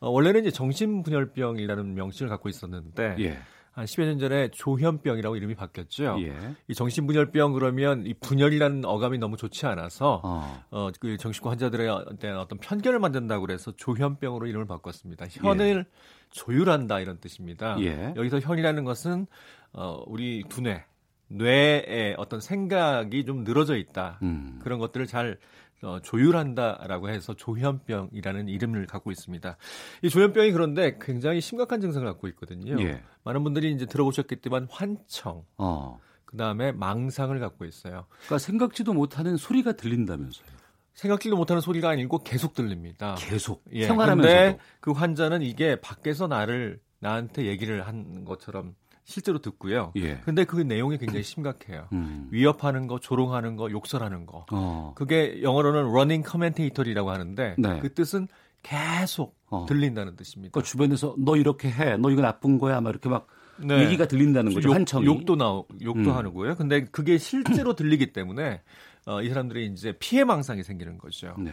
어, 0.02 0.10
원래는 0.10 0.42
이제 0.42 0.52
정신분열병이라는 0.52 1.94
명칭을 1.94 2.30
갖고 2.30 2.50
있었는데 2.50 3.16
예. 3.20 3.40
한 3.72 3.86
10여 3.86 4.06
년 4.06 4.20
전에 4.20 4.50
조현병이라고 4.52 5.36
이름이 5.38 5.56
바뀌었죠. 5.56 6.18
예. 6.22 6.36
이 6.68 6.74
정신분열병 6.74 7.54
그러면 7.54 8.06
이 8.06 8.14
분열이라는 8.14 8.84
어감이 8.86 9.20
너무 9.20 9.38
좋지 9.38 9.68
않아서 9.68 10.20
어, 10.24 10.64
어 10.72 10.92
그 11.00 11.16
정신과 11.16 11.52
환자들의 11.52 11.88
어떤 11.88 12.58
편견을 12.60 13.00
만든다고 13.00 13.46
그래서 13.46 13.72
조현병으로 13.76 14.48
이름을 14.48 14.66
바꿨습니다. 14.66 15.28
현을 15.30 15.86
예. 15.88 16.17
조율한다 16.30 17.00
이런 17.00 17.20
뜻입니다. 17.20 17.78
예. 17.82 18.14
여기서 18.16 18.40
현이라는 18.40 18.84
것은 18.84 19.28
어 19.74 20.04
우리 20.08 20.44
두뇌 20.48 20.86
뇌의 21.30 22.16
어떤 22.18 22.40
생각이 22.40 23.26
좀 23.26 23.44
늘어져 23.44 23.76
있다. 23.76 24.20
음. 24.24 24.60
그런 24.62 24.80
것들을 24.80 25.08
잘 25.08 25.38
어, 25.84 26.00
조율한다라고 26.02 27.10
해서 27.10 27.36
조현병이라는 27.36 28.48
이름을 28.48 28.88
갖고 28.88 29.12
있습니다. 29.12 29.58
이 30.02 30.10
조현병이 30.10 30.52
그런데 30.52 30.98
굉장히 31.00 31.40
심각한 31.40 31.82
증상을 31.82 32.08
갖고 32.08 32.28
있거든요. 32.30 32.82
예. 32.82 33.04
많은 33.24 33.44
분들이 33.44 33.72
이제 33.72 33.86
들어보셨겠지만 33.86 34.68
환청, 34.72 35.44
어. 35.58 36.00
그 36.26 36.36
다음에 36.36 36.72
망상을 36.72 37.38
갖고 37.40 37.66
있어요. 37.66 38.06
그러니까 38.10 38.40
생각지도 38.40 38.94
못하는 38.94 39.38
소리가 39.38 39.74
들린다면서요. 39.74 40.48
생각지도 40.98 41.38
못하는 41.38 41.62
소리가 41.62 41.90
아니고 41.90 42.24
계속 42.24 42.54
들립니다. 42.56 43.16
계속 43.20 43.64
예. 43.72 43.86
생활하면서도. 43.86 44.60
그 44.80 44.92
환자는 44.92 45.44
이게 45.44 45.80
밖에서 45.80 46.28
나를 46.28 46.80
나한테 47.00 47.46
얘기를 47.46 47.86
한 47.86 48.26
것처럼 48.26 48.74
실제로 49.06 49.38
듣고요. 49.38 49.94
예. 49.96 50.20
근데 50.26 50.44
그 50.44 50.58
내용이 50.58 50.98
굉장히 50.98 51.22
심각해요. 51.24 51.88
음. 51.94 52.28
위협하는 52.32 52.88
거, 52.88 53.00
조롱하는 53.00 53.56
거, 53.56 53.70
욕설하는 53.70 54.26
거. 54.26 54.48
어. 54.52 54.94
그게 54.96 55.44
영어로는 55.44 55.86
running 55.92 56.28
commentator이라고 56.28 57.12
하는데 57.12 57.56
네. 57.60 57.80
그 57.80 57.94
뜻은 57.94 58.28
계속 58.64 59.38
어. 59.50 59.68
들린다는 59.70 60.16
뜻입니다. 60.16 60.60
그 60.60 60.66
주변에서 60.66 61.14
너 61.20 61.38
이렇게 61.38 61.70
해, 61.70 61.96
너 61.98 62.10
이거 62.10 62.24
나쁜 62.24 62.58
거야, 62.58 62.82
막 62.82 62.90
이렇게 62.90 63.08
막 63.08 63.28
네. 63.58 63.84
얘기가 63.84 64.08
들린다는 64.08 64.52
거죠. 64.52 64.70
욕, 64.70 64.76
한청이. 64.76 65.06
욕도 65.06 65.36
나오, 65.36 65.68
욕도 65.82 66.10
음. 66.10 66.16
하는 66.16 66.34
거예요. 66.34 66.56
근데 66.56 66.86
그게 66.86 67.20
실제로 67.20 67.76
들리기 67.78 68.14
때문에 68.14 68.62
어, 69.08 69.22
이 69.22 69.30
사람들이 69.30 69.66
이제 69.68 69.94
피해 70.00 70.24
망상이 70.24 70.64
생기는 70.64 70.98
거죠. 70.98 71.34
네. 71.40 71.52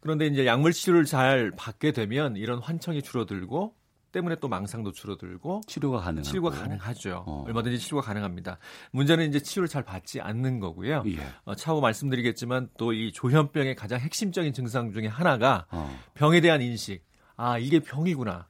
그런데 0.00 0.26
이제 0.26 0.46
약물 0.46 0.72
치료를 0.72 1.04
잘 1.04 1.52
받게 1.56 1.92
되면 1.92 2.36
이런 2.36 2.58
환청이 2.60 3.02
줄어들고 3.02 3.74
때문에 4.10 4.36
또 4.40 4.48
망상도 4.48 4.92
줄어들고 4.92 5.62
치료가 5.66 5.98
가능. 6.00 6.22
치료가 6.22 6.50
가능하죠. 6.50 7.24
어. 7.26 7.44
얼마든지 7.46 7.78
치료가 7.80 8.00
가능합니다. 8.06 8.58
문제는 8.92 9.28
이제 9.28 9.40
치료를 9.40 9.68
잘 9.68 9.82
받지 9.82 10.20
않는 10.20 10.60
거고요. 10.60 11.02
예. 11.06 11.18
어, 11.44 11.54
차후 11.54 11.80
말씀드리겠지만 11.80 12.68
또 12.78 12.92
이 12.92 13.10
조현병의 13.12 13.74
가장 13.74 13.98
핵심적인 14.00 14.52
증상 14.52 14.92
중에 14.92 15.08
하나가 15.08 15.66
어. 15.70 15.94
병에 16.14 16.40
대한 16.40 16.62
인식. 16.62 17.04
아 17.36 17.58
이게 17.58 17.80
병이구나. 17.80 18.46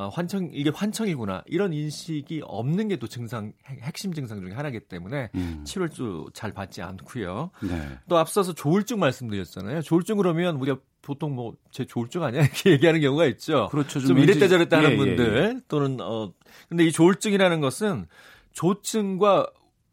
어, 0.00 0.08
환청 0.10 0.50
이게 0.52 0.70
환청이구나. 0.70 1.42
이런 1.46 1.72
인식이 1.72 2.42
없는 2.44 2.86
게 2.86 2.96
또 2.98 3.08
증상 3.08 3.52
핵- 3.66 3.82
핵심 3.82 4.12
증상 4.14 4.40
중에 4.40 4.52
하나이기 4.52 4.80
때문에 4.80 5.30
음. 5.34 5.62
치료를 5.64 5.90
좀잘 5.90 6.52
받지 6.52 6.82
않고요. 6.82 7.50
네. 7.62 7.98
또 8.08 8.16
앞서서 8.16 8.52
조울증 8.54 9.00
말씀드렸잖아요. 9.00 9.82
조울증 9.82 10.16
그러면 10.18 10.54
우리가 10.56 10.78
보통 11.02 11.34
뭐 11.34 11.54
제 11.72 11.84
조울증 11.84 12.22
아니야 12.22 12.42
이렇게 12.46 12.70
얘기하는 12.70 13.00
경우가 13.00 13.26
있죠. 13.26 13.68
그렇죠. 13.72 13.98
좀 14.00 14.16
왠지- 14.18 14.32
이랬다 14.32 14.46
저랬다 14.48 14.76
하는 14.78 14.90
예, 14.90 14.92
예, 14.92 14.96
분들 14.96 15.36
예. 15.56 15.60
또는 15.66 15.98
어 16.00 16.32
근데 16.68 16.84
이 16.86 16.92
조울증이라는 16.92 17.60
것은 17.60 18.06
조증과 18.52 19.46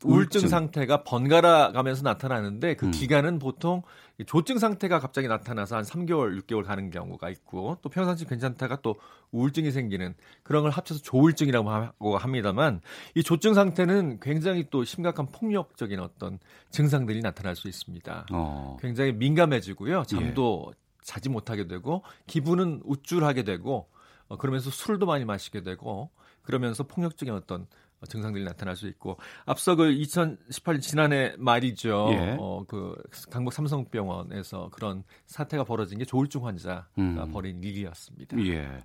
우울증, 0.03 0.39
우울증. 0.41 0.47
상태가 0.49 1.03
번갈아 1.03 1.71
가면서 1.71 2.03
나타나는데 2.03 2.75
그 2.75 2.87
음. 2.87 2.91
기간은 2.91 3.39
보통 3.39 3.81
이 3.81 4.04
조증 4.23 4.59
상태가 4.59 4.99
갑자기 4.99 5.27
나타나서 5.27 5.75
한 5.75 5.83
3개월, 5.83 6.41
6개월 6.41 6.63
가는 6.63 6.89
경우가 6.89 7.29
있고 7.29 7.77
또 7.81 7.89
평상시 7.89 8.25
괜찮다가 8.25 8.77
또 8.81 8.95
우울증이 9.31 9.71
생기는 9.71 10.15
그런 10.43 10.63
걸 10.63 10.71
합쳐서 10.71 11.01
조울증이라고 11.01 11.69
하고 11.69 12.17
합니다만 12.17 12.81
이 13.13 13.23
조증 13.23 13.53
상태는 13.53 14.19
굉장히 14.21 14.67
또 14.69 14.85
심각한 14.85 15.27
폭력적인 15.27 15.99
어떤 15.99 16.39
증상들이 16.69 17.19
나타날 17.21 17.55
수 17.55 17.67
있습니다. 17.67 18.27
어. 18.31 18.77
굉장히 18.81 19.11
민감해지고요. 19.11 20.03
잠도 20.03 20.73
자지 21.01 21.29
못하게 21.29 21.67
되고 21.67 22.03
기분은 22.27 22.81
우쭐하게 22.85 23.43
되고 23.43 23.89
어, 24.27 24.37
그러면서 24.37 24.69
술도 24.71 25.05
많이 25.05 25.25
마시게 25.25 25.61
되고 25.61 26.09
그러면서 26.41 26.83
폭력적인 26.83 27.33
어떤 27.33 27.67
증상들이 28.05 28.43
나타날 28.43 28.75
수 28.75 28.87
있고 28.87 29.17
앞서 29.45 29.75
그 29.75 29.83
2018년 29.85 30.81
지난해 30.81 31.33
말이죠. 31.37 32.09
예. 32.11 32.37
어, 32.39 32.63
그 32.67 32.95
강북 33.29 33.53
삼성병원에서 33.53 34.69
그런 34.71 35.03
사태가 35.25 35.63
벌어진 35.63 35.97
게 35.97 36.05
조울증 36.05 36.45
환자가 36.45 36.87
음. 36.97 37.31
벌인 37.31 37.63
일이었습니다. 37.63 38.37
예. 38.47 38.83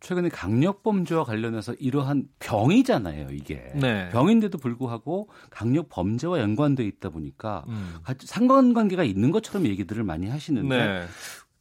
최근에 0.00 0.28
강력 0.28 0.82
범죄와 0.82 1.24
관련해서 1.24 1.74
이러한 1.74 2.28
병이잖아요, 2.38 3.28
이게. 3.32 3.72
네. 3.74 4.08
병인데도 4.10 4.58
불구하고 4.58 5.30
강력 5.50 5.88
범죄와 5.88 6.38
연관돼 6.40 6.84
있다 6.84 7.08
보니까 7.08 7.64
음. 7.68 7.96
상관관계가 8.20 9.04
있는 9.04 9.30
것처럼 9.30 9.66
얘기들을 9.66 10.04
많이 10.04 10.28
하시는데 10.28 10.76
네. 10.76 11.06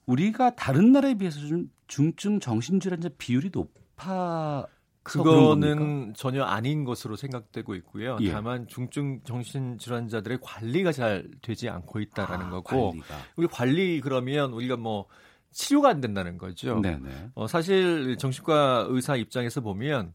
우리가 0.05 0.55
다른 0.55 0.91
나라에 0.91 1.15
비해서 1.15 1.39
좀 1.39 1.69
중증 1.87 2.39
정신질환자 2.39 3.09
비율이 3.17 3.51
높아 3.53 4.65
그거는 5.05 6.13
전혀 6.15 6.43
아닌 6.43 6.83
것으로 6.83 7.15
생각되고 7.15 7.75
있고요. 7.75 8.17
예. 8.21 8.31
다만 8.31 8.67
중증 8.67 9.21
정신 9.23 9.77
질환자들의 9.77 10.39
관리가 10.41 10.91
잘 10.91 11.29
되지 11.43 11.69
않고 11.69 11.99
있다라는 11.99 12.47
아, 12.47 12.49
거고 12.49 12.89
관리가. 12.89 13.15
우리 13.35 13.47
관리 13.47 14.01
그러면 14.01 14.51
우리가 14.51 14.77
뭐 14.77 15.05
치료가 15.51 15.89
안 15.89 16.01
된다는 16.01 16.39
거죠. 16.39 16.81
네네. 16.81 17.29
어, 17.35 17.45
사실 17.47 18.17
정신과 18.17 18.87
의사 18.89 19.15
입장에서 19.15 19.61
보면 19.61 20.13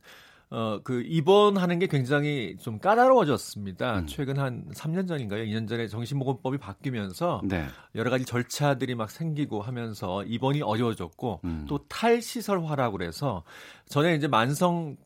어, 0.53 0.81
그 0.83 1.03
입원하는 1.07 1.79
게 1.79 1.87
굉장히 1.87 2.57
좀 2.59 2.81
까다로워졌습니다. 2.81 4.01
음. 4.01 4.07
최근 4.07 4.37
한 4.37 4.65
3년 4.73 5.07
전인가요? 5.07 5.45
2년 5.45 5.69
전에 5.69 5.87
정신보건법이 5.87 6.59
바뀌면서 6.59 7.41
네. 7.45 7.67
여러 7.95 8.11
가지 8.11 8.25
절차들이 8.25 8.97
막 8.97 9.11
생기고 9.11 9.63
하면서 9.63 10.25
입원이 10.25 10.63
어려워졌고 10.63 11.41
음. 11.45 11.67
또 11.69 11.87
탈시설화라고 11.87 12.99
그래서 12.99 13.45
전에 13.87 14.17
이제 14.17 14.27
만성 14.27 14.97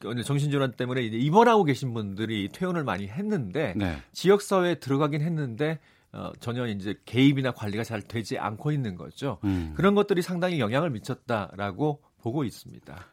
정신질환 0.00 0.72
때문에 0.72 1.02
이제 1.02 1.18
입원하고 1.18 1.64
계신 1.64 1.92
분들이 1.92 2.48
퇴원을 2.48 2.84
많이 2.84 3.08
했는데 3.08 3.74
네. 3.76 3.98
지역 4.12 4.40
사회에 4.40 4.76
들어가긴 4.76 5.20
했는데 5.20 5.80
어, 6.12 6.30
전혀 6.38 6.66
이제 6.68 6.94
개입이나 7.06 7.50
관리가 7.50 7.82
잘 7.82 8.02
되지 8.02 8.38
않고 8.38 8.70
있는 8.70 8.94
거죠. 8.94 9.38
음. 9.42 9.72
그런 9.76 9.96
것들이 9.96 10.22
상당히 10.22 10.60
영향을 10.60 10.90
미쳤다라고 10.90 12.02
보고 12.18 12.44
있습니다. 12.44 13.04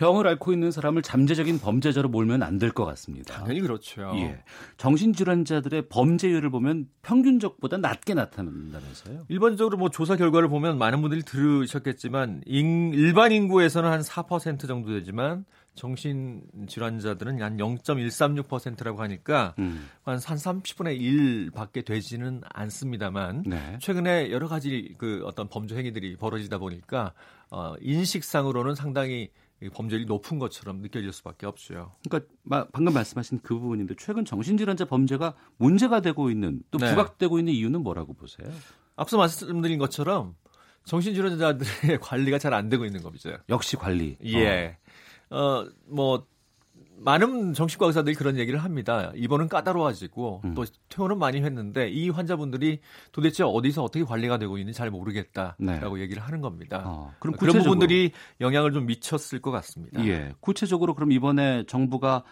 병을 0.00 0.26
앓고 0.26 0.52
있는 0.52 0.70
사람을 0.70 1.02
잠재적인 1.02 1.58
범죄자로 1.60 2.08
몰면 2.08 2.42
안 2.42 2.58
될 2.58 2.72
것 2.72 2.86
같습니다. 2.86 3.34
당연히 3.34 3.60
그렇죠. 3.60 4.12
예. 4.16 4.42
정신질환자들의 4.78 5.88
범죄율을 5.90 6.48
보면 6.50 6.88
평균적보다 7.02 7.76
낮게 7.76 8.14
나타난다면서요? 8.14 9.26
일반적으로 9.28 9.76
뭐 9.76 9.90
조사 9.90 10.16
결과를 10.16 10.48
보면 10.48 10.78
많은 10.78 11.02
분들이 11.02 11.22
들으셨겠지만 11.22 12.42
인, 12.46 12.94
일반 12.94 13.30
인구에서는 13.32 13.90
한 13.90 14.00
4% 14.00 14.66
정도 14.66 14.90
되지만 14.92 15.44
정신 15.74 16.42
질환자들은 16.66 17.40
한 17.42 17.56
0.136%라고 17.58 19.02
하니까 19.02 19.54
음. 19.58 19.86
한 20.02 20.18
30분의 20.18 20.98
1밖에 21.00 21.84
되지는 21.84 22.40
않습니다만 22.48 23.44
네. 23.46 23.78
최근에 23.80 24.30
여러 24.30 24.48
가지 24.48 24.94
그 24.98 25.22
어떤 25.24 25.48
범죄 25.48 25.76
행위들이 25.76 26.16
벌어지다 26.16 26.58
보니까 26.58 27.12
어, 27.50 27.74
인식상으로는 27.80 28.74
상당히 28.74 29.30
범죄율이 29.68 30.06
높은 30.06 30.38
것처럼 30.38 30.78
느껴질 30.80 31.12
수밖에 31.12 31.46
없죠. 31.46 31.94
그러니까 32.08 32.32
마, 32.42 32.66
방금 32.72 32.94
말씀하신 32.94 33.40
그 33.42 33.58
부분인데 33.58 33.94
최근 33.98 34.24
정신질환자 34.24 34.86
범죄가 34.86 35.34
문제가 35.58 36.00
되고 36.00 36.30
있는 36.30 36.62
또 36.70 36.78
네. 36.78 36.88
부각되고 36.90 37.38
있는 37.38 37.52
이유는 37.52 37.82
뭐라고 37.82 38.14
보세요? 38.14 38.48
앞서 38.96 39.18
말씀드린 39.18 39.78
것처럼 39.78 40.34
정신질환자들의 40.84 41.98
관리가 42.00 42.38
잘 42.38 42.54
안 42.54 42.68
되고 42.68 42.84
있는 42.84 43.02
거죠. 43.02 43.30
역시 43.48 43.76
관리. 43.76 44.16
예. 44.24 44.78
어, 45.30 45.66
뭐, 45.86 46.26
많은 47.02 47.54
정신과 47.54 47.86
의사들이 47.86 48.14
그런 48.14 48.36
얘기를 48.36 48.62
합니다. 48.62 49.10
입원은 49.14 49.48
까다로워지고 49.48 50.42
음. 50.44 50.54
또 50.54 50.64
퇴원은 50.90 51.18
많이 51.18 51.40
했는데 51.42 51.88
이 51.88 52.10
환자분들이 52.10 52.80
도대체 53.10 53.42
어디서 53.42 53.82
어떻게 53.82 54.04
관리가 54.04 54.38
되고 54.38 54.58
있는지 54.58 54.76
잘 54.76 54.90
모르겠다라고 54.90 56.00
얘기를 56.00 56.22
하는 56.22 56.40
겁니다. 56.42 56.82
어, 56.84 57.14
그럼 57.18 57.34
그런 57.36 57.52
구체적으로 57.52 57.64
부분들이 57.64 58.12
영향을 58.40 58.72
좀 58.72 58.86
미쳤을 58.86 59.40
것 59.40 59.50
같습니다. 59.50 60.04
예. 60.06 60.34
구체적으로 60.40 60.94
그럼 60.94 61.10
이번에 61.12 61.64
정부가 61.66 62.22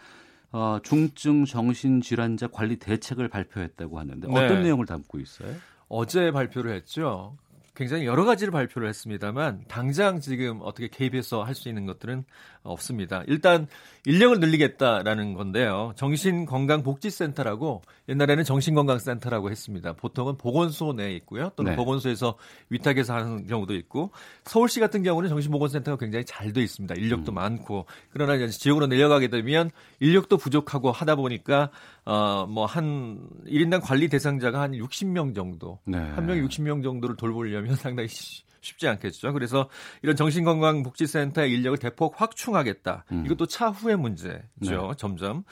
어, 0.53 0.79
중증 0.83 1.47
정신질환자 1.47 2.49
관리 2.49 2.77
대책을 2.77 3.29
발표했다고 3.29 3.99
하는데 3.99 4.29
네. 4.29 4.35
어떤 4.35 4.63
내용을 4.63 4.87
담고 4.87 5.19
있어요? 5.19 5.55
어제 5.89 6.31
발표를 6.31 6.75
했죠. 6.75 7.37
굉장히 7.75 8.07
여러 8.07 8.25
가지를 8.25 8.51
발표를 8.51 8.89
했습니다만 8.89 9.65
당장 9.69 10.19
지금 10.21 10.59
어떻게 10.63 10.89
개입해서 10.89 11.45
할 11.45 11.55
수 11.55 11.69
있는 11.69 11.87
것들은 11.87 12.25
없습니다. 12.63 13.23
일단 13.27 13.67
인력을 14.07 14.39
늘리겠다라는 14.41 15.35
건데요. 15.35 15.93
정신건강복지센터라고 15.97 17.83
옛날에는 18.09 18.45
정신건강센터라고 18.45 19.51
했습니다. 19.51 19.93
보통은 19.95 20.37
보건소 20.39 20.93
내에 20.95 21.15
있고요. 21.17 21.51
또는 21.57 21.73
네. 21.73 21.77
보건소에서 21.77 22.37
위탁해서 22.71 23.15
하는 23.15 23.47
경우도 23.47 23.75
있고 23.75 24.13
서울시 24.45 24.81
같은 24.81 25.03
경우는 25.03 25.29
정신보건센터가 25.29 25.97
굉장히 25.99 26.25
잘 26.25 26.53
돼 26.53 26.63
있습니다. 26.63 26.95
인력도 26.95 27.31
많고 27.33 27.85
그러나 28.11 28.35
이제 28.35 28.49
지역으로 28.49 28.87
내려가게 28.87 29.29
되면 29.29 29.71
인력도 30.01 30.39
부족하고 30.39 30.91
하다 30.91 31.17
보니까 31.17 31.71
어뭐한 32.05 33.19
1인당 33.47 33.83
관리 33.83 34.09
대상자가 34.09 34.61
한 34.63 34.73
60명 34.73 35.35
정도 35.35 35.79
네. 35.85 35.99
한 35.99 36.25
명이 36.25 36.41
60명 36.49 36.83
정도를 36.83 37.17
돌보려면 37.17 37.75
상당히 37.77 38.09
쉬- 38.09 38.43
쉽지 38.61 38.89
않겠죠. 38.89 39.33
그래서 39.33 39.69
이런 40.03 40.17
정신건강복지센터의 40.17 41.53
인력을 41.53 41.79
대폭 41.79 42.21
확충하겠다. 42.21 43.05
음. 43.13 43.25
이것도 43.27 43.47
차후의 43.47 43.97
문제죠. 43.97 44.43
네. 44.61 44.77
점점. 44.97 45.45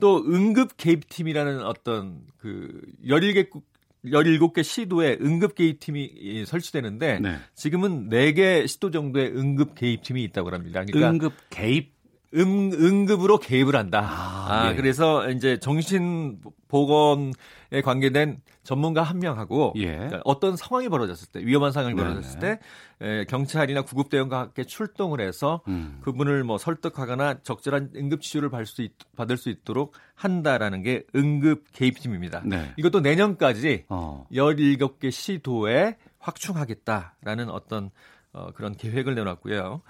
또 0.00 0.18
응급 0.18 0.76
개입팀이라는 0.76 1.64
어떤 1.64 2.20
그 2.38 2.80
17개 3.04 3.48
17개 4.04 4.64
시도에 4.64 5.18
응급 5.20 5.54
개입팀이 5.54 6.44
설치되는데 6.46 7.20
네. 7.20 7.38
지금은 7.54 7.82
지금은 7.82 8.08
4개 8.08 8.66
시도 8.66 8.90
정도의 8.90 9.28
응급 9.36 9.74
개입팀이 9.74 10.22
있다고 10.24 10.50
합니다. 10.50 10.84
그러니까 10.84 11.10
응급 11.10 11.32
개입 11.50 11.92
음, 12.34 12.72
응급으로 12.72 13.38
개입을 13.38 13.76
한다. 13.76 14.00
아, 14.00 14.46
아, 14.48 14.70
예. 14.70 14.74
그래서 14.74 15.28
이제 15.30 15.58
정신보건에 15.58 17.32
관계된 17.84 18.40
전문가 18.64 19.02
한 19.02 19.18
명하고 19.18 19.74
예. 19.76 19.92
그러니까 19.92 20.20
어떤 20.24 20.56
상황이 20.56 20.88
벌어졌을 20.88 21.28
때, 21.30 21.44
위험한 21.44 21.72
상황이 21.72 21.94
네네. 21.94 22.08
벌어졌을 22.08 22.38
때 22.40 22.58
에, 23.00 23.24
경찰이나 23.24 23.82
구급대원과 23.82 24.38
함께 24.38 24.64
출동을 24.64 25.20
해서 25.20 25.62
음. 25.68 25.98
그분을 26.02 26.44
뭐 26.44 26.58
설득하거나 26.58 27.42
적절한 27.42 27.90
응급 27.96 28.22
치료를 28.22 28.50
받을 28.50 28.66
수, 28.66 28.82
있, 28.82 28.92
받을 29.16 29.36
수 29.36 29.50
있도록 29.50 29.94
한다라는 30.14 30.82
게 30.82 31.04
응급 31.14 31.64
개입팀입니다. 31.72 32.42
네. 32.44 32.72
이것도 32.76 33.00
내년까지 33.00 33.86
어. 33.88 34.26
17개 34.32 35.10
시도에 35.10 35.96
확충하겠다라는 36.18 37.50
어떤 37.50 37.90
어, 38.32 38.50
그런 38.54 38.74
계획을 38.74 39.14
내놨고요. 39.14 39.82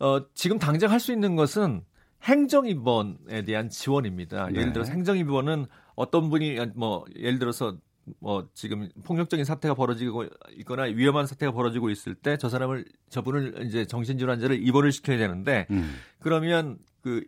어, 0.00 0.20
지금 0.34 0.58
당장 0.58 0.90
할 0.90 1.00
수 1.00 1.12
있는 1.12 1.36
것은 1.36 1.82
행정입원에 2.22 3.42
대한 3.44 3.68
지원입니다. 3.68 4.48
네. 4.50 4.60
예를 4.60 4.72
들어서 4.72 4.92
행정입원은 4.92 5.66
어떤 5.94 6.30
분이 6.30 6.58
뭐 6.74 7.04
예를 7.16 7.38
들어서 7.38 7.76
뭐 8.18 8.48
지금 8.54 8.88
폭력적인 9.04 9.44
사태가 9.44 9.74
벌어지고 9.74 10.24
있거나 10.58 10.84
위험한 10.84 11.26
사태가 11.26 11.52
벌어지고 11.52 11.90
있을 11.90 12.14
때 12.14 12.36
저 12.36 12.48
사람을 12.48 12.84
저분을 13.08 13.64
이제 13.66 13.86
정신질환자를 13.86 14.66
입원을 14.66 14.92
시켜야 14.92 15.16
되는데 15.18 15.66
음. 15.70 15.94
그러면 16.18 16.78
그 17.00 17.24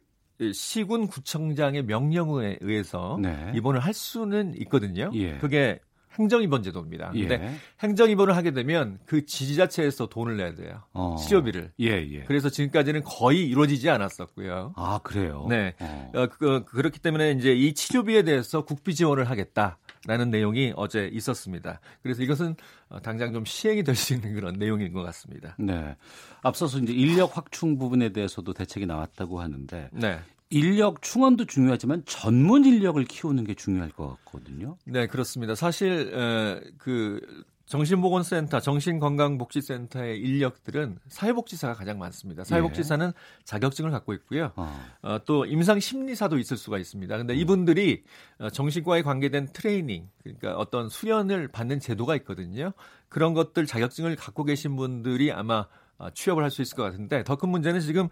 시군 0.52 1.06
구청장의 1.06 1.84
명령에 1.84 2.58
의해서 2.60 3.18
네. 3.22 3.52
입원을 3.54 3.80
할 3.80 3.94
수는 3.94 4.54
있거든요. 4.62 5.10
예. 5.14 5.38
그게 5.38 5.80
행정입원 6.18 6.62
제도입니다. 6.62 7.12
예. 7.14 7.20
근데 7.26 7.56
행정입원을 7.80 8.36
하게 8.36 8.52
되면 8.52 8.98
그 9.06 9.24
지자체에서 9.26 10.08
돈을 10.08 10.36
내야 10.36 10.54
돼요. 10.54 10.82
어. 10.92 11.16
치료비를. 11.16 11.72
예, 11.80 11.86
예. 11.90 12.24
그래서 12.24 12.48
지금까지는 12.48 13.02
거의 13.04 13.46
이루어지지 13.48 13.90
않았었고요. 13.90 14.74
아, 14.76 15.00
그래요. 15.02 15.46
네. 15.48 15.74
어. 15.80 16.12
어, 16.14 16.26
그, 16.26 16.64
그렇기 16.64 17.00
때문에 17.00 17.32
이제 17.32 17.52
이 17.52 17.74
치료비에 17.74 18.22
대해서 18.22 18.64
국비 18.64 18.94
지원을 18.94 19.28
하겠다 19.30 19.78
라는 20.06 20.30
내용이 20.30 20.72
어제 20.76 21.08
있었습니다. 21.12 21.80
그래서 22.02 22.22
이것은 22.22 22.54
어, 22.88 23.00
당장 23.00 23.32
좀 23.32 23.44
시행이 23.44 23.82
될 23.82 23.96
수 23.96 24.14
있는 24.14 24.34
그런 24.34 24.54
내용인 24.54 24.92
것 24.92 25.02
같습니다. 25.02 25.56
네. 25.58 25.96
앞서서 26.42 26.78
이제 26.78 26.92
인력 26.92 27.36
확충 27.36 27.78
부분에 27.78 28.10
대해서도 28.10 28.52
대책이 28.52 28.86
나왔다고 28.86 29.40
하는데 29.40 29.88
네. 29.92 30.20
인력 30.50 31.02
충원도 31.02 31.46
중요하지만 31.46 32.02
전문 32.06 32.64
인력을 32.64 33.02
키우는 33.04 33.44
게 33.44 33.54
중요할 33.54 33.90
것 33.90 34.08
같거든요. 34.24 34.76
네, 34.84 35.06
그렇습니다. 35.06 35.54
사실 35.54 36.12
에, 36.14 36.60
그 36.78 37.20
정신보건센터, 37.66 38.60
정신건강복지센터의 38.60 40.20
인력들은 40.20 40.98
사회복지사가 41.08 41.74
가장 41.74 41.98
많습니다. 41.98 42.44
사회복지사는 42.44 43.10
자격증을 43.42 43.90
갖고 43.90 44.12
있고요. 44.14 44.52
어. 44.54 44.86
어, 45.02 45.18
또 45.24 45.44
임상심리사도 45.46 46.38
있을 46.38 46.56
수가 46.56 46.78
있습니다. 46.78 47.16
근데 47.18 47.34
이분들이 47.34 48.04
어, 48.38 48.50
정신과에 48.50 49.02
관계된 49.02 49.48
트레이닝, 49.52 50.08
그러니까 50.22 50.54
어떤 50.56 50.88
수련을 50.88 51.48
받는 51.48 51.80
제도가 51.80 52.14
있거든요. 52.18 52.72
그런 53.08 53.34
것들 53.34 53.66
자격증을 53.66 54.14
갖고 54.14 54.44
계신 54.44 54.76
분들이 54.76 55.32
아마 55.32 55.66
어, 55.98 56.10
취업을 56.10 56.44
할 56.44 56.50
수 56.50 56.62
있을 56.62 56.76
것 56.76 56.84
같은데 56.84 57.24
더 57.24 57.34
큰 57.36 57.48
문제는 57.48 57.80
지금 57.80 58.08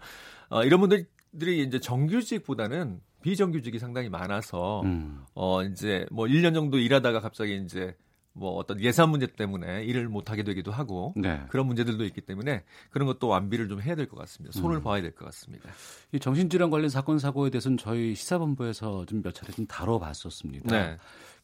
어, 0.49 0.63
이런 0.63 0.79
분들이 0.81 1.05
이제 1.41 1.79
정규직보다는 1.79 3.01
비정규직이 3.21 3.79
상당히 3.79 4.09
많아서 4.09 4.81
음. 4.81 5.23
어 5.33 5.63
이제 5.63 6.05
뭐 6.11 6.25
1년 6.27 6.53
정도 6.53 6.77
일하다가 6.77 7.19
갑자기 7.21 7.55
이제 7.63 7.95
뭐 8.37 8.51
어떤 8.55 8.81
예산 8.81 9.09
문제 9.09 9.27
때문에 9.27 9.85
일을 9.85 10.09
못 10.09 10.29
하게 10.29 10.43
되기도 10.43 10.71
하고 10.71 11.13
네. 11.15 11.41
그런 11.47 11.67
문제들도 11.67 12.03
있기 12.03 12.19
때문에 12.21 12.63
그런 12.91 13.07
것도 13.07 13.27
완비를 13.29 13.69
좀 13.69 13.81
해야 13.81 13.95
될 13.95 14.07
것 14.07 14.17
같습니다. 14.17 14.59
손을 14.59 14.77
음. 14.77 14.83
봐야 14.83 15.01
될 15.01 15.15
것 15.15 15.23
같습니다. 15.25 15.69
이 16.11 16.19
정신질환 16.19 16.69
관련 16.69 16.89
사건 16.89 17.17
사고에 17.17 17.49
대해서는 17.49 17.77
저희 17.77 18.13
시사본부에서 18.13 19.05
좀 19.05 19.21
몇 19.23 19.33
차례 19.33 19.51
좀 19.53 19.65
다뤄봤었습니다. 19.65 20.69
네. 20.69 20.97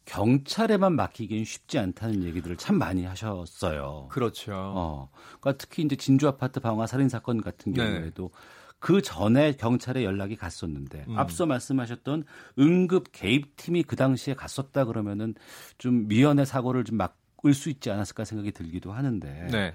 경찰에만 0.05 0.95
맡기기는 0.95 1.45
쉽지 1.45 1.79
않다는 1.79 2.23
얘기들을 2.23 2.57
참 2.57 2.77
많이 2.77 3.05
하셨어요. 3.05 4.07
그렇죠. 4.11 4.51
어, 4.55 5.09
그러니까 5.39 5.53
특히 5.57 5.83
이제 5.83 5.95
진주 5.95 6.27
아파트 6.27 6.59
방화 6.59 6.87
살인 6.87 7.07
사건 7.07 7.39
같은 7.41 7.71
네. 7.73 7.83
경우에도 7.83 8.31
그 8.81 9.01
전에 9.03 9.53
경찰에 9.53 10.03
연락이 10.03 10.35
갔었는데 10.35 11.05
음. 11.07 11.17
앞서 11.17 11.45
말씀하셨던 11.45 12.25
응급 12.57 13.11
개입팀이 13.11 13.83
그 13.83 13.95
당시에 13.95 14.33
갔었다 14.33 14.85
그러면은 14.85 15.35
좀 15.77 16.07
미연의 16.07 16.47
사고를 16.47 16.83
좀 16.83 16.97
막을 16.97 17.53
수 17.53 17.69
있지 17.69 17.91
않았을까 17.91 18.25
생각이 18.25 18.51
들기도 18.51 18.91
하는데 18.91 19.47
네. 19.51 19.73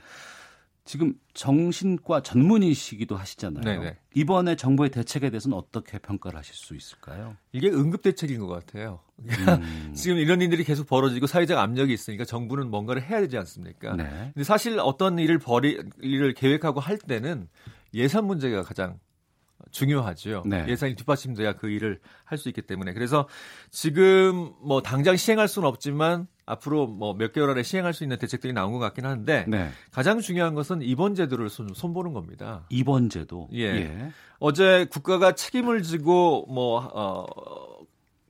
지금 0.84 1.14
정신과 1.34 2.22
전문의시기도 2.22 3.16
하시잖아요. 3.16 3.64
네네. 3.64 3.96
이번에 4.14 4.56
정부의 4.56 4.90
대책에 4.90 5.30
대해서는 5.30 5.56
어떻게 5.56 5.98
평가를 5.98 6.38
하실 6.38 6.54
수 6.54 6.74
있을까요? 6.74 7.36
이게 7.52 7.68
응급 7.68 8.02
대책인 8.02 8.40
것 8.40 8.48
같아요. 8.48 9.00
음. 9.20 9.26
지금 9.94 10.16
이런 10.16 10.40
일들이 10.40 10.64
계속 10.64 10.86
벌어지고 10.88 11.28
사회적 11.28 11.58
압력이 11.58 11.92
있으니까 11.92 12.24
정부는 12.24 12.70
뭔가를 12.70 13.02
해야 13.02 13.20
되지 13.20 13.36
않습니까? 13.38 13.94
네. 13.94 14.30
근데 14.34 14.42
사실 14.42 14.80
어떤 14.80 15.18
일을 15.20 15.38
벌이 15.38 15.80
일을 16.00 16.34
계획하고 16.34 16.80
할 16.80 16.98
때는 16.98 17.48
예산 17.94 18.26
문제가 18.26 18.62
가장 18.62 18.98
중요하죠. 19.70 20.42
네. 20.46 20.66
예산이 20.68 20.94
뒷받침돼야 20.96 21.54
그 21.54 21.68
일을 21.68 21.98
할 22.24 22.38
수 22.38 22.48
있기 22.50 22.62
때문에 22.62 22.92
그래서 22.92 23.26
지금 23.70 24.52
뭐 24.62 24.82
당장 24.82 25.16
시행할 25.16 25.48
수는 25.48 25.66
없지만 25.66 26.26
앞으로 26.44 26.86
뭐 26.86 27.14
몇 27.14 27.32
개월 27.32 27.50
안에 27.50 27.62
시행할 27.62 27.94
수 27.94 28.04
있는 28.04 28.18
대책들이 28.18 28.52
나온 28.52 28.72
것 28.72 28.78
같긴 28.78 29.06
한데 29.06 29.44
네. 29.48 29.70
가장 29.90 30.20
중요한 30.20 30.54
것은 30.54 30.82
입원 30.82 31.14
제도를 31.14 31.48
손, 31.48 31.70
손보는 31.74 32.12
겁니다. 32.12 32.66
입원 32.68 33.08
제도. 33.08 33.48
예. 33.54 34.12
어제 34.38 34.86
국가가 34.90 35.32
책임을 35.32 35.82
지고 35.82 36.46
뭐 36.48 36.88
어. 36.94 37.26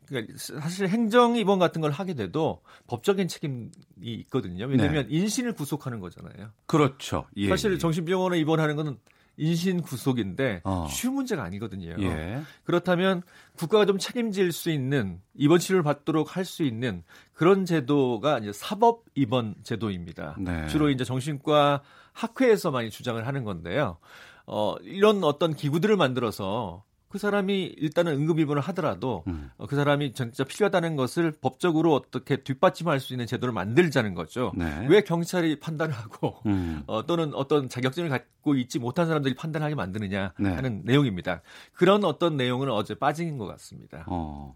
그러니까 0.06 0.34
사실 0.38 0.86
행정 0.88 1.34
입원 1.36 1.58
같은 1.58 1.80
걸 1.80 1.90
하게 1.90 2.14
돼도 2.14 2.62
법적인 2.86 3.26
책임이 3.26 3.70
있거든요. 4.00 4.66
왜냐하면 4.66 5.06
인신을 5.10 5.54
구속하는 5.54 5.98
거잖아요. 5.98 6.50
그렇죠. 6.66 7.26
예, 7.36 7.48
사실 7.48 7.72
예. 7.72 7.78
정신병원에 7.78 8.38
입원하는 8.38 8.76
거는 8.76 8.98
인신 9.36 9.82
구속인데 9.82 10.62
어. 10.64 10.86
쉬운 10.90 11.14
문제가 11.14 11.42
아니거든요. 11.44 11.94
예. 12.00 12.40
그렇다면 12.64 13.22
국가가 13.56 13.84
좀 13.84 13.98
책임질 13.98 14.52
수 14.52 14.70
있는 14.70 15.20
입원 15.34 15.60
치료를 15.60 15.82
받도록 15.82 16.36
할 16.36 16.44
수 16.44 16.62
있는 16.62 17.02
그런 17.34 17.64
제도가 17.64 18.38
이제 18.38 18.52
사법 18.52 19.04
입원 19.14 19.54
제도입니다. 19.62 20.36
네. 20.38 20.66
주로 20.68 20.90
이제 20.90 21.04
정신과 21.04 21.82
학회에서 22.12 22.70
많이 22.70 22.88
주장을 22.88 23.26
하는 23.26 23.44
건데요. 23.44 23.98
어, 24.46 24.76
이런 24.82 25.22
어떤 25.24 25.54
기구들을 25.54 25.96
만들어서 25.96 26.84
그 27.16 27.20
사람이 27.20 27.76
일단은 27.78 28.12
응급 28.12 28.38
입원을 28.40 28.60
하더라도 28.60 29.24
음. 29.26 29.50
어, 29.56 29.66
그 29.66 29.74
사람이 29.74 30.12
진짜 30.12 30.44
필요하다는 30.44 30.96
것을 30.96 31.32
법적으로 31.40 31.94
어떻게 31.94 32.36
뒷받침할 32.36 33.00
수 33.00 33.14
있는 33.14 33.26
제도를 33.26 33.54
만들자는 33.54 34.12
거죠. 34.12 34.52
네. 34.54 34.86
왜 34.90 35.00
경찰이 35.00 35.58
판단을 35.58 35.94
하고 35.94 36.36
음. 36.44 36.82
어, 36.86 37.06
또는 37.06 37.32
어떤 37.32 37.70
자격증을 37.70 38.10
갖고 38.10 38.54
있지 38.56 38.78
못한 38.78 39.06
사람들이 39.06 39.34
판단하게 39.34 39.74
만드느냐 39.74 40.34
네. 40.38 40.50
하는 40.50 40.82
내용입니다. 40.84 41.40
그런 41.72 42.04
어떤 42.04 42.36
내용은 42.36 42.68
어제 42.68 42.94
빠진 42.94 43.38
것 43.38 43.46
같습니다. 43.46 44.04
어. 44.08 44.54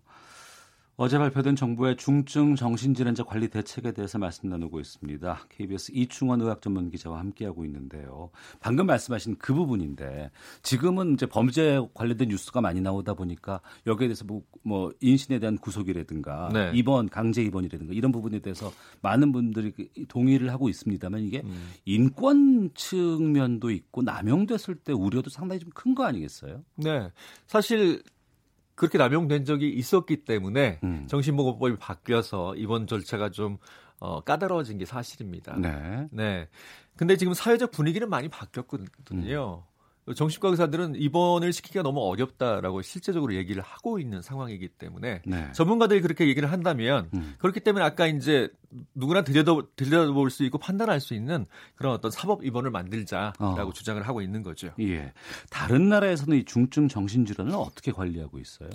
어제 1.02 1.16
발표된 1.16 1.56
정부의 1.56 1.96
중증 1.96 2.56
정신질환자 2.56 3.24
관리 3.24 3.48
대책에 3.48 3.92
대해서 3.92 4.18
말씀 4.18 4.50
나누고 4.50 4.80
있습니다. 4.80 5.46
KBS 5.48 5.92
이충원 5.94 6.42
의학 6.42 6.60
전문 6.60 6.90
기자와 6.90 7.18
함께하고 7.20 7.64
있는데요. 7.64 8.28
방금 8.60 8.84
말씀하신 8.84 9.36
그 9.38 9.54
부분인데 9.54 10.30
지금은 10.62 11.14
이제 11.14 11.24
범죄 11.24 11.80
관련된 11.94 12.28
뉴스가 12.28 12.60
많이 12.60 12.82
나오다 12.82 13.14
보니까 13.14 13.62
여기에 13.86 14.08
대해서 14.08 14.26
뭐, 14.26 14.42
뭐 14.62 14.92
인신에 15.00 15.38
대한 15.38 15.56
구속이라든가 15.56 16.50
네. 16.52 16.70
입원, 16.74 17.08
강제 17.08 17.42
입원이라든가 17.44 17.94
이런 17.94 18.12
부분에 18.12 18.40
대해서 18.40 18.70
많은 19.00 19.32
분들이 19.32 19.70
그 19.70 19.88
동의를 20.06 20.52
하고 20.52 20.68
있습니다만 20.68 21.22
이게 21.22 21.40
음. 21.42 21.70
인권 21.86 22.72
측면도 22.74 23.70
있고 23.70 24.02
남용됐을 24.02 24.74
때 24.74 24.92
우려도 24.92 25.30
상당히 25.30 25.60
좀 25.60 25.70
큰 25.72 25.94
거 25.94 26.04
아니겠어요? 26.04 26.62
네. 26.76 27.10
사실 27.46 28.02
그렇게 28.80 28.96
남용된 28.96 29.44
적이 29.44 29.68
있었기 29.74 30.24
때문에 30.24 30.80
음. 30.84 31.06
정신보건법이 31.06 31.76
바뀌어서 31.76 32.54
입원 32.56 32.86
절차가 32.86 33.28
좀 33.28 33.58
어, 33.98 34.22
까다로워진 34.22 34.78
게 34.78 34.86
사실입니다. 34.86 35.54
네. 35.58 36.08
네. 36.10 36.48
근데 36.96 37.18
지금 37.18 37.34
사회적 37.34 37.72
분위기는 37.72 38.08
많이 38.08 38.28
바뀌었거든요. 38.28 39.64
정신과 40.14 40.48
의사들은 40.50 40.94
입원을 40.96 41.52
시키기가 41.52 41.82
너무 41.82 42.00
어렵다라고 42.00 42.82
실제적으로 42.82 43.34
얘기를 43.34 43.62
하고 43.62 43.98
있는 43.98 44.22
상황이기 44.22 44.68
때문에 44.68 45.22
네. 45.24 45.52
전문가들이 45.52 46.00
그렇게 46.00 46.26
얘기를 46.28 46.50
한다면 46.50 47.10
음. 47.14 47.34
그렇기 47.38 47.60
때문에 47.60 47.84
아까 47.84 48.06
이제 48.06 48.48
누구나 48.94 49.22
들여다, 49.22 49.52
들여다볼 49.76 50.30
수 50.30 50.44
있고 50.44 50.58
판단할 50.58 51.00
수 51.00 51.14
있는 51.14 51.46
그런 51.74 51.94
어떤 51.94 52.10
사법 52.10 52.44
입원을 52.44 52.70
만들자라고 52.70 53.38
어. 53.44 53.72
주장을 53.72 54.00
하고 54.02 54.22
있는 54.22 54.42
거죠. 54.42 54.72
예. 54.80 55.12
다른 55.50 55.88
나라에서는 55.88 56.38
이 56.38 56.44
중증 56.44 56.88
정신 56.88 57.26
질환을 57.26 57.54
어떻게 57.54 57.92
관리하고 57.92 58.38
있어요? 58.38 58.70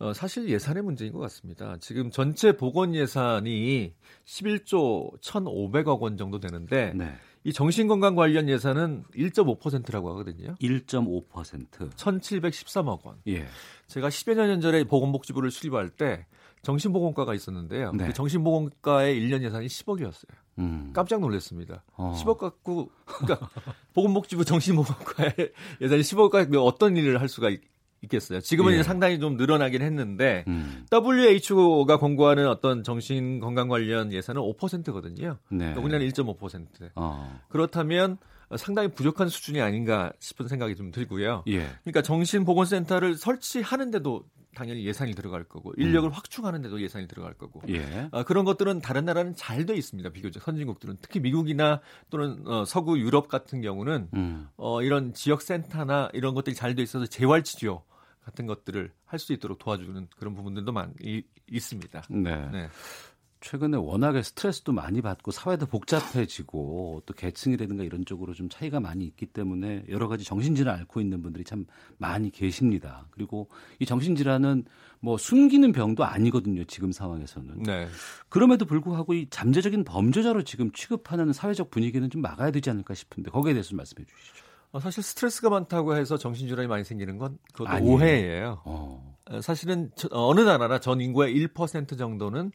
어, 0.00 0.12
사실 0.12 0.48
예산의 0.48 0.82
문제인 0.82 1.12
것 1.12 1.18
같습니다. 1.20 1.76
지금 1.80 2.10
전체 2.10 2.56
보건 2.56 2.94
예산이 2.94 3.94
11조 4.24 5.20
1,500억 5.20 6.00
원 6.00 6.16
정도 6.16 6.38
되는데 6.38 6.92
네. 6.94 7.14
이 7.48 7.52
정신건강 7.54 8.14
관련 8.14 8.46
예산은 8.46 9.04
1.5%라고 9.14 10.10
하거든요. 10.10 10.54
1.5%. 10.60 11.90
1,713억 11.94 13.06
원. 13.06 13.16
예. 13.26 13.46
제가 13.86 14.10
10여 14.10 14.46
년 14.46 14.60
전에 14.60 14.84
보건복지부를 14.84 15.48
출입할 15.48 15.88
때 15.88 16.26
정신보건과가 16.60 17.32
있었는데요. 17.32 17.92
네. 17.92 18.08
그 18.08 18.12
정신보건과의 18.12 19.18
1년 19.18 19.42
예산이 19.42 19.66
10억이었어요. 19.66 20.28
음. 20.58 20.90
깜짝 20.92 21.20
놀랐습니다. 21.22 21.84
어. 21.94 22.14
10억 22.22 22.36
갖고 22.36 22.90
그러니까 23.06 23.48
보건복지부 23.94 24.44
정신보건과의 24.44 25.32
예산이 25.80 26.02
10억 26.02 26.28
갖고 26.28 26.58
어떤 26.58 26.98
일을 26.98 27.18
할 27.18 27.30
수가 27.30 27.48
있, 27.48 27.62
겠어요 28.06 28.40
지금은 28.40 28.72
예. 28.72 28.76
이제 28.76 28.82
상당히 28.84 29.18
좀 29.18 29.36
늘어나긴 29.36 29.82
했는데 29.82 30.44
음. 30.46 30.86
WHO가 30.92 31.98
공고하는 31.98 32.46
어떤 32.48 32.82
정신 32.82 33.40
건강 33.40 33.68
관련 33.68 34.12
예산은 34.12 34.40
5%거든요. 34.40 35.38
네. 35.50 35.72
우리나라는 35.74 36.08
1.5%. 36.08 36.90
어. 36.94 37.40
그렇다면 37.48 38.18
상당히 38.56 38.88
부족한 38.88 39.28
수준이 39.28 39.60
아닌가 39.60 40.12
싶은 40.20 40.48
생각이 40.48 40.74
좀 40.76 40.90
들고요. 40.90 41.44
예. 41.48 41.68
그러니까 41.82 42.02
정신보건센터를 42.02 43.16
설치하는데도 43.16 44.24
당연히 44.54 44.84
예산이 44.86 45.14
들어갈 45.14 45.44
거고 45.44 45.72
인력을 45.76 46.10
확충하는데도 46.10 46.80
예산이 46.80 47.06
들어갈 47.06 47.34
거고 47.34 47.60
음. 47.68 47.74
예. 47.76 48.08
아, 48.10 48.24
그런 48.24 48.44
것들은 48.44 48.80
다른 48.80 49.04
나라는 49.04 49.36
잘 49.36 49.66
돼 49.66 49.76
있습니다. 49.76 50.10
비교적 50.10 50.42
선진국들은 50.42 50.96
특히 51.02 51.20
미국이나 51.20 51.80
또는 52.10 52.42
어, 52.46 52.64
서구 52.64 52.98
유럽 52.98 53.28
같은 53.28 53.60
경우는 53.60 54.08
음. 54.14 54.48
어, 54.56 54.82
이런 54.82 55.12
지역 55.12 55.42
센터나 55.42 56.08
이런 56.14 56.34
것들이 56.34 56.56
잘 56.56 56.74
돼 56.74 56.82
있어서 56.82 57.06
재활 57.06 57.44
치료 57.44 57.82
같은 58.28 58.46
것들을 58.46 58.92
할 59.06 59.18
수 59.18 59.32
있도록 59.32 59.58
도와주는 59.58 60.08
그런 60.16 60.34
부분들도 60.34 60.70
많 60.72 60.92
이 61.02 61.22
있습니다. 61.50 62.02
네. 62.10 62.48
네. 62.50 62.68
최근에 63.40 63.76
워낙에 63.76 64.22
스트레스도 64.22 64.72
많이 64.72 65.00
받고 65.00 65.30
사회도 65.30 65.66
복잡해지고 65.66 67.04
또 67.06 67.14
계층이라든가 67.14 67.84
이런 67.84 68.04
쪽으로 68.04 68.34
좀 68.34 68.48
차이가 68.48 68.80
많이 68.80 69.04
있기 69.04 69.26
때문에 69.26 69.84
여러 69.88 70.08
가지 70.08 70.24
정신질환 70.24 70.76
앓고 70.80 71.00
있는 71.00 71.22
분들이 71.22 71.44
참 71.44 71.64
많이 71.98 72.30
계십니다. 72.30 73.06
그리고 73.12 73.48
이 73.78 73.86
정신질환은 73.86 74.64
뭐 75.00 75.16
숨기는 75.16 75.70
병도 75.70 76.04
아니거든요. 76.04 76.64
지금 76.64 76.90
상황에서는. 76.90 77.62
네. 77.62 77.86
그럼에도 78.28 78.64
불구하고 78.64 79.14
이 79.14 79.28
잠재적인 79.30 79.84
범죄자로 79.84 80.42
지금 80.42 80.72
취급하는 80.72 81.32
사회적 81.32 81.70
분위기는 81.70 82.10
좀 82.10 82.20
막아야 82.20 82.50
되지 82.50 82.70
않을까 82.70 82.94
싶은데 82.94 83.30
거기에 83.30 83.52
대해서 83.52 83.68
좀 83.70 83.76
말씀해 83.76 84.04
주시죠. 84.04 84.47
어, 84.72 84.80
사실 84.80 85.02
스트레스가 85.02 85.48
많다고 85.50 85.96
해서 85.96 86.16
정신질환이 86.18 86.68
많이 86.68 86.84
생기는 86.84 87.16
건 87.18 87.38
그것도 87.52 87.68
아니에요. 87.70 87.94
오해예요. 87.94 88.62
어. 88.64 89.16
어, 89.30 89.40
사실은 89.40 89.90
저- 89.96 90.08
어느 90.12 90.40
나라나 90.40 90.78
전 90.78 91.00
인구의 91.00 91.34
1% 91.34 91.96
정도는 91.98 92.52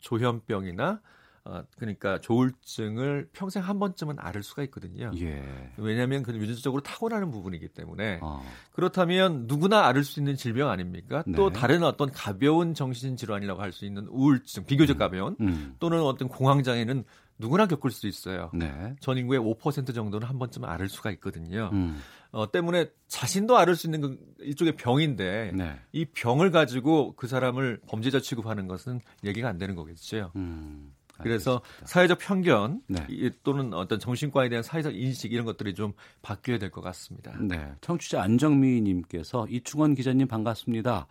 조현병이나 0.00 1.00
어, 1.48 1.62
그러니까 1.78 2.20
조울증을 2.20 3.28
평생 3.32 3.62
한 3.62 3.78
번쯤은 3.78 4.16
앓을 4.18 4.42
수가 4.42 4.64
있거든요. 4.64 5.12
예. 5.20 5.44
왜냐하면 5.76 6.24
그 6.24 6.34
유전적으로 6.34 6.82
타고나는 6.82 7.30
부분이기 7.30 7.68
때문에 7.68 8.18
어. 8.20 8.44
그렇다면 8.72 9.44
누구나 9.46 9.86
앓을 9.86 10.02
수 10.02 10.18
있는 10.18 10.34
질병 10.34 10.70
아닙니까? 10.70 11.22
또 11.36 11.50
네. 11.50 11.58
다른 11.60 11.84
어떤 11.84 12.10
가벼운 12.10 12.74
정신 12.74 13.16
질환이라고 13.16 13.62
할 13.62 13.70
수 13.72 13.84
있는 13.84 14.06
우울증, 14.08 14.64
비교적 14.64 14.98
가벼운 14.98 15.36
음. 15.40 15.76
또는 15.78 16.00
어떤 16.02 16.26
공황 16.28 16.64
장애는 16.64 17.04
누구나 17.38 17.66
겪을 17.66 17.90
수 17.90 18.06
있어요. 18.06 18.50
네. 18.54 18.94
전 19.00 19.18
인구의 19.18 19.40
5% 19.40 19.94
정도는 19.94 20.26
한 20.26 20.38
번쯤 20.38 20.64
앓을 20.64 20.88
수가 20.88 21.10
있거든요. 21.12 21.70
음. 21.72 21.98
어, 22.32 22.50
때문에 22.50 22.90
자신도 23.08 23.56
앓을 23.56 23.76
수 23.76 23.86
있는 23.86 24.00
그 24.00 24.18
일종의 24.40 24.76
병인데 24.76 25.52
네. 25.54 25.78
이 25.92 26.04
병을 26.06 26.50
가지고 26.50 27.14
그 27.16 27.26
사람을 27.26 27.80
범죄자 27.88 28.20
취급하는 28.20 28.66
것은 28.68 29.00
얘기가 29.24 29.48
안 29.48 29.58
되는 29.58 29.74
거겠죠. 29.74 30.32
음. 30.36 30.92
그래서. 31.18 31.62
사회적 31.86 32.18
편견 32.18 32.82
네. 32.88 33.06
이- 33.08 33.30
또는 33.42 33.72
어떤 33.72 33.98
정신과에 33.98 34.50
대한 34.50 34.62
사회적 34.62 34.94
인식 34.94 35.32
이런 35.32 35.46
것들이 35.46 35.72
좀 35.72 35.94
바뀌어야 36.20 36.58
될 36.58 36.70
것 36.70 36.82
같습니다. 36.82 37.34
네. 37.40 37.72
청취자 37.80 38.20
안정미님께서 38.22 39.46
이충원 39.48 39.94
기자님 39.94 40.28
반갑습니다. 40.28 41.06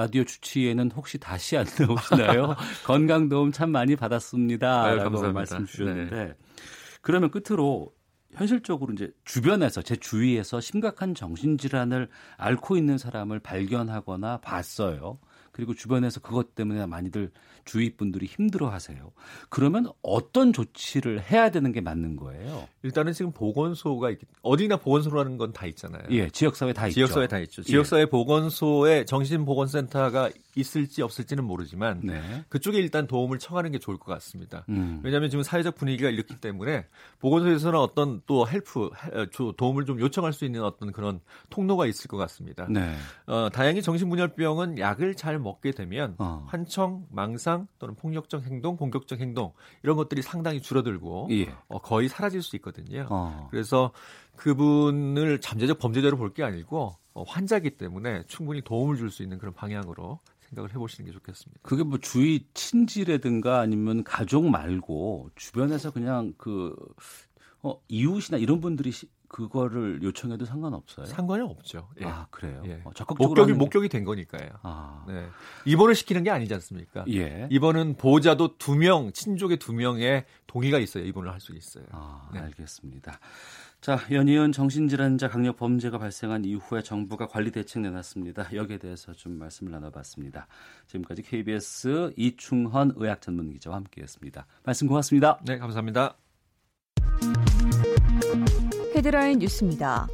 라디오 0.00 0.24
주치에는 0.24 0.92
혹시 0.92 1.18
다시 1.18 1.58
안 1.58 1.66
나오시나요? 1.78 2.56
건강 2.86 3.28
도움 3.28 3.52
참 3.52 3.70
많이 3.70 3.96
받았습니다. 3.96 4.84
아유, 4.84 4.96
라고 4.96 5.10
감사합니다. 5.10 5.32
말씀 5.32 5.66
주셨는데 5.66 6.34
그러면 7.02 7.30
끝으로 7.30 7.92
현실적으로 8.32 8.94
이제 8.94 9.12
주변에서 9.24 9.82
제 9.82 9.96
주위에서 9.96 10.60
심각한 10.60 11.14
정신질환을 11.14 12.08
앓고 12.38 12.76
있는 12.78 12.96
사람을 12.96 13.40
발견하거나 13.40 14.38
봤어요. 14.38 15.18
그리고 15.52 15.74
주변에서 15.74 16.20
그것 16.20 16.54
때문에 16.54 16.86
많이들 16.86 17.30
주위 17.70 17.94
분들이 17.94 18.26
힘들어하세요. 18.26 19.12
그러면 19.48 19.86
어떤 20.02 20.52
조치를 20.52 21.22
해야 21.30 21.50
되는 21.52 21.70
게 21.70 21.80
맞는 21.80 22.16
거예요? 22.16 22.66
일단은 22.82 23.12
지금 23.12 23.30
보건소가 23.30 24.10
있, 24.10 24.18
어디나 24.42 24.76
보건소라는 24.78 25.38
건 25.38 25.52
다 25.52 25.66
있잖아요. 25.66 26.02
예, 26.10 26.28
지역사회 26.30 26.72
다 26.72 26.86
있죠. 26.88 26.94
지역사회 26.94 27.26
다 27.28 27.38
있죠. 27.40 27.62
예. 27.62 27.66
지역사회 27.66 28.06
보건소에 28.06 29.04
정신보건센터가 29.04 30.30
있을지 30.56 31.02
없을지는 31.02 31.44
모르지만 31.44 32.00
네. 32.02 32.20
그쪽에 32.48 32.78
일단 32.78 33.06
도움을 33.06 33.38
청하는 33.38 33.70
게 33.70 33.78
좋을 33.78 33.98
것 33.98 34.06
같습니다. 34.14 34.64
음. 34.68 35.00
왜냐하면 35.04 35.30
지금 35.30 35.42
사회적 35.44 35.76
분위기가 35.76 36.10
이렇기 36.10 36.40
때문에 36.40 36.86
보건소에서는 37.20 37.78
어떤 37.78 38.20
또 38.26 38.48
help 38.48 38.90
도움을 39.56 39.84
좀 39.84 40.00
요청할 40.00 40.32
수 40.32 40.44
있는 40.44 40.62
어떤 40.64 40.90
그런 40.92 41.20
통로가 41.50 41.86
있을 41.86 42.08
것 42.08 42.16
같습니다. 42.16 42.66
네. 42.68 42.94
어, 43.26 43.48
다행히 43.52 43.80
정신분열병은 43.82 44.78
약을 44.78 45.14
잘 45.14 45.38
먹게 45.38 45.70
되면 45.72 46.14
어. 46.18 46.44
환청, 46.48 47.06
망상 47.10 47.59
또는 47.78 47.94
폭력적 47.94 48.44
행동, 48.44 48.76
공격적 48.76 49.20
행동 49.20 49.52
이런 49.82 49.96
것들이 49.96 50.22
상당히 50.22 50.60
줄어들고 50.60 51.28
예. 51.30 51.54
어, 51.68 51.78
거의 51.80 52.08
사라질 52.08 52.42
수 52.42 52.56
있거든요. 52.56 53.06
어. 53.10 53.48
그래서 53.50 53.92
그분을 54.36 55.40
잠재적 55.40 55.78
범죄자로 55.78 56.16
볼 56.16 56.30
게 56.32 56.42
아니고 56.44 56.94
어, 57.12 57.22
환자기 57.24 57.70
때문에 57.70 58.24
충분히 58.28 58.62
도움을 58.62 58.96
줄 58.96 59.10
수 59.10 59.22
있는 59.22 59.38
그런 59.38 59.52
방향으로 59.54 60.20
생각을 60.48 60.70
해보시는 60.70 61.06
게 61.10 61.12
좋겠습니다. 61.12 61.60
그게 61.62 61.82
뭐 61.82 61.98
주위 61.98 62.46
친지라든가 62.54 63.60
아니면 63.60 64.04
가족 64.04 64.48
말고 64.48 65.30
주변에서 65.36 65.90
그냥 65.90 66.34
그 66.38 66.74
어, 67.62 67.80
이웃이나 67.88 68.38
이런 68.38 68.60
분들이 68.60 68.90
시, 68.90 69.06
그거를 69.30 70.02
요청해도 70.02 70.44
상관없어요. 70.44 71.06
상관은 71.06 71.46
없죠. 71.46 71.88
예. 72.00 72.04
아 72.04 72.26
그래요. 72.30 72.62
예. 72.66 72.82
어, 72.84 72.90
적극적으로 72.94 73.28
목격이 73.28 73.52
목격이 73.52 73.88
된 73.88 74.04
거니까요. 74.04 74.50
아 74.62 75.04
네. 75.06 75.26
입원을 75.64 75.94
시키는 75.94 76.24
게 76.24 76.30
아니지 76.30 76.52
않습니까? 76.54 77.04
예. 77.08 77.46
입원은 77.50 77.94
보호자도 77.94 78.58
두 78.58 78.74
명, 78.74 79.12
친족의 79.12 79.58
두 79.58 79.72
명의 79.72 80.24
동의가 80.46 80.78
있어야 80.78 81.04
입원을 81.04 81.30
할 81.32 81.40
수 81.40 81.56
있어요. 81.56 81.84
아, 81.92 82.28
네. 82.34 82.40
알겠습니다. 82.40 83.18
자, 83.80 83.98
연이은 84.10 84.52
정신질환자 84.52 85.28
강력 85.28 85.56
범죄가 85.56 85.96
발생한 85.96 86.44
이후에 86.44 86.82
정부가 86.82 87.26
관리 87.26 87.50
대책 87.50 87.80
내놨습니다. 87.80 88.50
여기에 88.52 88.76
대해서 88.76 89.14
좀 89.14 89.38
말씀을 89.38 89.72
나눠봤습니다. 89.72 90.46
지금까지 90.86 91.22
KBS 91.22 92.12
이충헌 92.16 92.92
의학 92.96 93.22
전문 93.22 93.50
기자와 93.54 93.76
함께했습니다. 93.76 94.46
말씀 94.64 94.86
고맙습니다. 94.86 95.38
네, 95.46 95.56
감사합니다. 95.56 96.16
헤드라인 99.00 99.38
뉴스입니다. 99.38 100.08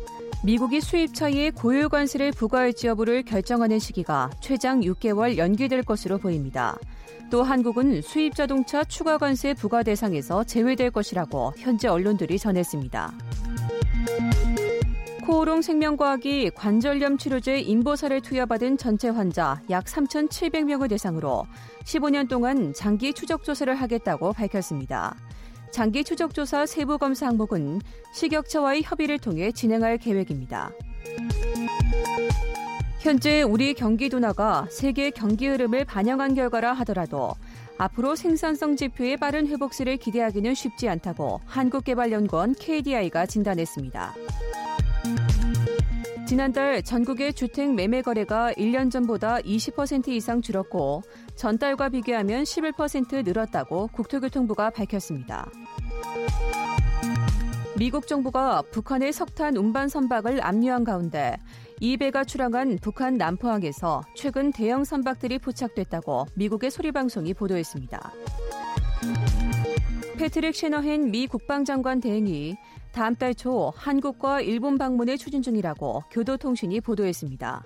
미국이 0.44 0.80
수입차에 0.80 1.50
고유 1.50 1.88
관세를 1.88 2.30
부과할지 2.30 2.86
여부를 2.86 3.24
결정하는 3.24 3.80
시기가 3.80 4.30
최장 4.40 4.80
6개월 4.80 5.38
연기될 5.38 5.82
것으로 5.82 6.18
보입니다. 6.18 6.78
또 7.28 7.42
한국은 7.42 8.00
수입 8.00 8.36
자동차 8.36 8.84
추가 8.84 9.18
관세 9.18 9.54
부과 9.54 9.82
대상에서 9.82 10.44
제외될 10.44 10.92
것이라고 10.92 11.54
현재 11.56 11.88
언론들이 11.88 12.38
전했습니다. 12.38 13.12
코오롱 15.26 15.62
생명과학이 15.62 16.50
관절염 16.50 17.18
치료제 17.18 17.58
인보사를 17.58 18.20
투여받은 18.20 18.78
전체 18.78 19.08
환자 19.08 19.60
약 19.68 19.86
3,700명을 19.86 20.88
대상으로 20.90 21.44
15년 21.82 22.28
동안 22.28 22.72
장기 22.72 23.12
추적 23.12 23.42
조사를 23.42 23.74
하겠다고 23.74 24.32
밝혔습니다. 24.32 25.16
장기 25.70 26.04
추적 26.04 26.34
조사 26.34 26.66
세부 26.66 26.98
검사 26.98 27.26
항목은 27.26 27.80
식약처와의 28.12 28.82
협의를 28.82 29.18
통해 29.18 29.52
진행할 29.52 29.98
계획입니다. 29.98 30.70
현재 33.00 33.42
우리 33.42 33.74
경기 33.74 34.08
둔화가 34.08 34.66
세계 34.70 35.10
경기 35.10 35.46
흐름을 35.46 35.84
반영한 35.84 36.34
결과라 36.34 36.72
하더라도 36.72 37.34
앞으로 37.78 38.16
생산성 38.16 38.76
지표의 38.76 39.18
빠른 39.18 39.46
회복세를 39.46 39.98
기대하기는 39.98 40.54
쉽지 40.54 40.88
않다고 40.88 41.40
한국개발연구원 41.44 42.54
KDI가 42.54 43.26
진단했습니다. 43.26 44.14
지난달 46.26 46.82
전국의 46.82 47.34
주택 47.34 47.72
매매 47.72 48.02
거래가 48.02 48.52
1년 48.54 48.90
전보다 48.90 49.38
20% 49.38 50.08
이상 50.08 50.42
줄었고 50.42 51.02
전달과 51.36 51.90
비교하면 51.90 52.44
11% 52.44 53.24
늘었다고 53.24 53.88
국토교통부가 53.88 54.70
밝혔습니다. 54.70 55.48
미국 57.78 58.06
정부가 58.06 58.62
북한의 58.70 59.12
석탄 59.12 59.56
운반 59.56 59.88
선박을 59.88 60.42
압류한 60.42 60.84
가운데 60.84 61.36
이 61.78 61.98
배가 61.98 62.24
출항한 62.24 62.78
북한 62.80 63.18
남포항에서 63.18 64.02
최근 64.14 64.50
대형 64.50 64.82
선박들이 64.84 65.38
포착됐다고 65.40 66.26
미국의 66.34 66.70
소리방송이 66.70 67.34
보도했습니다. 67.34 68.12
패트릭 70.16 70.56
셰너헨 70.56 71.10
미 71.10 71.26
국방장관 71.26 72.00
대행이 72.00 72.56
다음 72.92 73.14
달 73.14 73.34
초 73.34 73.74
한국과 73.76 74.40
일본 74.40 74.78
방문을 74.78 75.18
추진 75.18 75.42
중이라고 75.42 76.04
교도통신이 76.10 76.80
보도했습니다. 76.80 77.62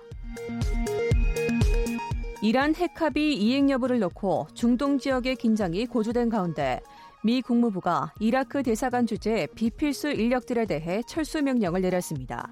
이란 2.43 2.73
핵합의 2.73 3.35
이행 3.35 3.69
여부를 3.69 3.99
놓고 3.99 4.47
중동 4.55 4.97
지역의 4.97 5.35
긴장이 5.35 5.85
고조된 5.85 6.29
가운데 6.29 6.81
미 7.23 7.39
국무부가 7.43 8.13
이라크 8.19 8.63
대사관 8.63 9.05
주재 9.05 9.47
비필수 9.53 10.09
인력들에 10.09 10.65
대해 10.65 11.03
철수 11.05 11.39
명령을 11.43 11.81
내렸습니다. 11.81 12.49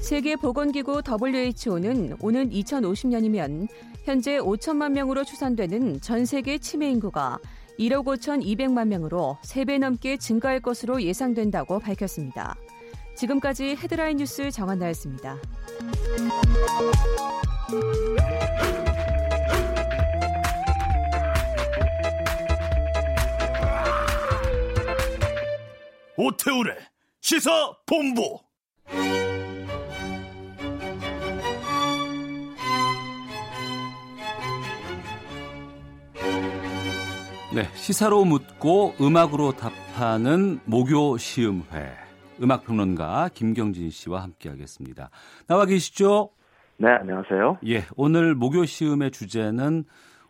세계보건기구 0.00 1.02
WHO는 1.06 2.16
오는 2.20 2.50
2050년이면 2.50 3.68
현재 4.02 4.38
5천만 4.38 4.90
명으로 4.90 5.22
추산되는 5.22 6.00
전 6.00 6.24
세계 6.24 6.58
치매 6.58 6.90
인구가 6.90 7.38
1억 7.78 8.04
5천2백만 8.04 8.88
명으로 8.88 9.38
3배 9.44 9.78
넘게 9.78 10.16
증가할 10.16 10.60
것으로 10.60 11.00
예상된다고 11.02 11.78
밝혔습니다. 11.78 12.56
지금까지 13.20 13.76
헤드라인 13.76 14.16
뉴스 14.16 14.50
정한나였습니다. 14.50 15.36
오태우래 26.16 26.74
시사 27.20 27.50
본부 27.84 28.40
네, 37.52 37.68
시사로 37.74 38.24
묻고 38.24 38.94
음악으로 38.98 39.52
답하는 39.56 40.60
목요 40.64 41.18
시음회. 41.18 41.99
음악평론가 42.40 43.30
김경진 43.34 43.90
씨와 43.90 44.22
함께하겠습니다. 44.22 45.10
나와 45.46 45.66
계시죠? 45.66 46.30
네, 46.78 46.88
안녕하세요. 46.88 47.58
예, 47.66 47.82
오늘 47.96 48.34
목요 48.34 48.64
시음의 48.64 49.10
주제는 49.10 49.84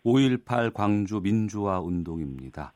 5.18 0.05 0.73
광주 0.73 1.21
민주화 1.21 1.81
운동입니다. 1.81 2.73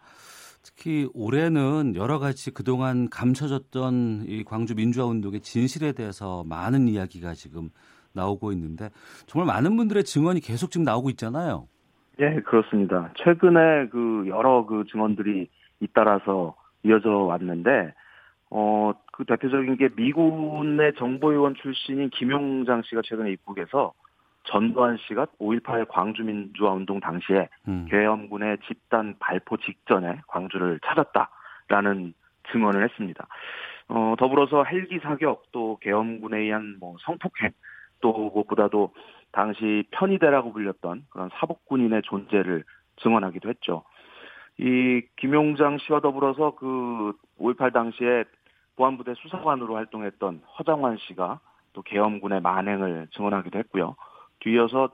특히 0.63 1.09
올해는 1.13 1.95
여러 1.97 2.19
가지 2.19 2.53
그동안 2.53 3.09
감춰졌던 3.11 4.25
이 4.27 4.45
광주 4.45 4.75
민주화 4.75 5.07
운동의 5.07 5.41
진실에 5.41 5.93
대해서 5.93 6.45
많은 6.45 6.89
이야기가 6.89 7.35
지금 7.35 7.71
나오고 8.15 8.53
있는데 8.53 8.91
정말 9.27 9.47
많은 9.47 9.77
분들의 9.77 10.05
증언이 10.05 10.41
계속 10.41 10.71
지금 10.71 10.85
나오고 10.85 11.11
있잖아요. 11.11 11.67
예, 12.21 12.41
그렇습니다. 12.43 13.13
최근에 13.17 13.89
그 13.91 14.25
여러 14.29 14.65
그 14.67 14.85
증언들이 14.91 15.49
잇따라서 15.81 16.55
이어져 16.85 17.11
왔는데, 17.11 17.93
어, 18.51 18.93
그 19.17 19.25
대표적인 19.25 19.77
게 19.77 19.91
미군의 19.95 20.95
정보위원 20.95 21.55
출신인 21.55 22.11
김용장 22.11 22.83
씨가 22.83 23.03
최근에 23.05 23.31
입국해서 23.31 23.93
전두환 24.43 24.97
씨가 25.07 25.27
5.18 25.39 25.87
광주민주화 25.89 26.73
운동 26.73 26.99
당시에 26.99 27.49
음. 27.69 27.87
계엄군의 27.89 28.59
집단 28.67 29.15
발포 29.21 29.59
직전에 29.59 30.21
광주를 30.27 30.81
찾았다라는 30.85 32.13
증언을 32.51 32.83
했습니다. 32.83 33.29
어, 33.89 34.17
더불어서 34.19 34.65
헬기 34.65 34.99
사격 34.99 35.45
또 35.53 35.79
계엄군에 35.81 36.39
의한 36.41 36.79
뭐 36.81 36.97
성폭행 37.03 37.53
또 38.01 38.13
무엇보다도 38.13 38.95
당시 39.31 39.85
편의대라고 39.93 40.53
불렸던 40.53 41.05
그런 41.11 41.31
사복군인의 41.35 42.03
존재를 42.03 42.65
증언하기도 42.97 43.49
했죠. 43.49 43.85
이 44.59 45.03
김용장 45.17 45.79
씨와 45.79 46.01
더불어서 46.01 46.57
그 46.57 47.13
5.18 47.39 47.73
당시에 47.73 48.25
보안부대 48.77 49.15
수사관으로 49.15 49.77
활동했던 49.77 50.43
허장환 50.59 50.99
씨가 50.99 51.41
또 51.73 51.83
계엄군의 51.83 52.41
만행을 52.41 53.09
증언하기도 53.13 53.59
했고요. 53.59 53.97
뒤이어서 54.41 54.91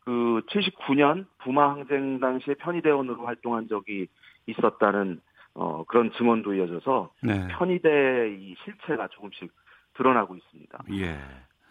그 0.00 0.42
79년 0.48 1.26
부마 1.38 1.70
항쟁 1.70 2.18
당시에 2.20 2.54
편의대원으로 2.54 3.26
활동한 3.26 3.68
적이 3.68 4.08
있었다는 4.46 5.20
어 5.54 5.84
그런 5.84 6.12
증언도 6.12 6.54
이어져서 6.54 7.10
네. 7.22 7.48
편의대의 7.48 8.40
이 8.40 8.54
실체가 8.64 9.08
조금씩 9.08 9.52
드러나고 9.94 10.36
있습니다. 10.36 10.84
예. 10.92 11.18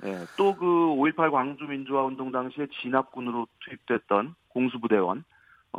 예, 0.03 0.25
또 0.37 0.53
그 0.53 0.65
5.18 0.65 1.31
광주 1.31 1.65
민주화 1.65 2.03
운동 2.03 2.31
당시에 2.31 2.67
진압군으로 2.81 3.47
투입됐던 3.61 4.35
공수부대원 4.49 5.23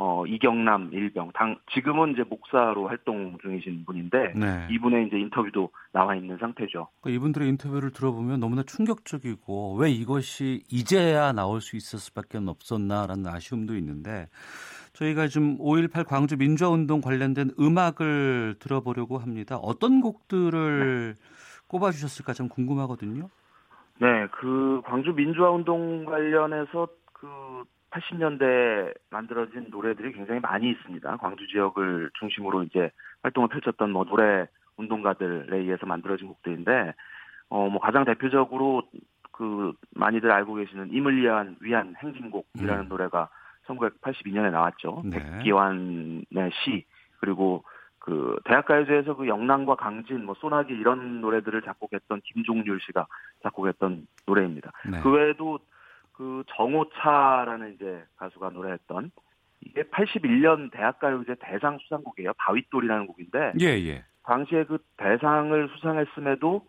어, 0.01 0.25
이경남 0.25 0.91
일병, 0.93 1.31
당, 1.33 1.57
지금은 1.73 2.13
이제 2.13 2.23
목사로 2.23 2.87
활동 2.87 3.37
중이신 3.41 3.83
분인데, 3.83 4.31
네. 4.33 4.65
이분의 4.71 5.07
이제 5.07 5.19
인터뷰도 5.19 5.71
나와 5.91 6.15
있는 6.15 6.37
상태죠. 6.37 6.87
그러니까 7.01 7.17
이분들의 7.17 7.49
인터뷰를 7.49 7.91
들어보면 7.91 8.39
너무나 8.39 8.63
충격적이고 8.63 9.75
왜 9.75 9.91
이것이 9.91 10.63
이제야 10.69 11.33
나올 11.33 11.59
수 11.59 11.75
있을 11.75 11.99
수밖에 11.99 12.37
없었나라는 12.37 13.27
아쉬움도 13.27 13.75
있는데 13.75 14.29
저희가 14.93 15.25
좀5.18 15.25 16.07
광주 16.07 16.37
민주화운동 16.37 17.01
관련된 17.01 17.51
음악을 17.59 18.55
들어보려고 18.59 19.17
합니다. 19.17 19.57
어떤 19.57 19.99
곡들을 19.99 21.15
꼽아주셨을까 21.67 22.31
좀 22.31 22.47
궁금하거든요. 22.47 23.27
네, 23.99 24.27
그 24.31 24.81
광주 24.85 25.11
민주화 25.11 25.49
운동 25.49 26.05
관련해서 26.05 26.87
그 27.11 27.65
80년대 27.91 28.93
만들어진 29.09 29.67
노래들이 29.69 30.13
굉장히 30.13 30.39
많이 30.39 30.69
있습니다. 30.69 31.17
광주 31.17 31.47
지역을 31.47 32.11
중심으로 32.19 32.63
이제 32.63 32.91
활동을 33.23 33.49
펼쳤던 33.49 33.91
뭐 33.91 34.05
노래 34.05 34.47
운동가들에 34.77 35.57
의해서 35.57 35.85
만들어진 35.85 36.27
곡들인데 36.27 36.93
어 37.49 37.67
뭐 37.69 37.79
가장 37.79 38.05
대표적으로 38.05 38.83
그 39.31 39.73
많이들 39.95 40.31
알고 40.31 40.55
계시는 40.55 40.93
임을 40.93 41.17
위한 41.17 41.55
위한 41.61 41.95
행진곡이라는 41.97 42.83
음. 42.83 42.89
노래가 42.89 43.29
1982년에 43.67 44.51
나왔죠. 44.51 45.01
네. 45.05 45.17
백기환의 45.17 46.51
시 46.63 46.85
그리고 47.19 47.63
그 47.99 48.37
대학가요제에서 48.45 49.15
그 49.15 49.27
영남과 49.27 49.75
강진, 49.75 50.25
뭐 50.25 50.35
소나기 50.35 50.73
이런 50.73 51.21
노래들을 51.21 51.61
작곡했던 51.61 52.21
김종률 52.23 52.79
씨가 52.81 53.07
작곡했던 53.43 54.07
노래입니다. 54.25 54.71
네. 54.89 54.99
그 55.01 55.11
외에도 55.11 55.59
그 56.19 56.43
정오차라는 56.49 57.75
이제 57.75 58.03
가수가 58.17 58.49
노래했던 58.49 59.09
이게 59.61 59.83
81년 59.83 60.69
대학가요제 60.69 61.35
대상 61.39 61.77
수상곡이에요. 61.79 62.33
바윗돌이라는 62.37 63.07
곡인데 63.07 63.53
예, 63.61 63.65
예. 63.65 64.03
당시에 64.23 64.65
그 64.65 64.79
대상을 64.97 65.69
수상했음에도 65.75 66.65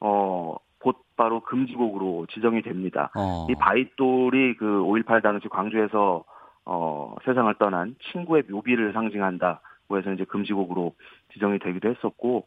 어 0.00 0.56
곧바로 0.80 1.40
금지곡으로 1.40 2.28
지정이 2.32 2.62
됩니다. 2.62 3.10
어. 3.14 3.46
이 3.50 3.54
바윗돌이 3.54 4.56
그 4.56 4.64
5.18 4.64 5.22
당시 5.22 5.48
광주에서 5.48 6.24
어 6.64 7.14
세상을 7.26 7.54
떠난 7.58 7.96
친구의 8.10 8.44
묘비를 8.48 8.94
상징한다고 8.94 9.98
해서 9.98 10.12
이제 10.14 10.24
금지곡으로 10.24 10.94
지정이 11.34 11.58
되기도 11.58 11.90
했었고 11.90 12.46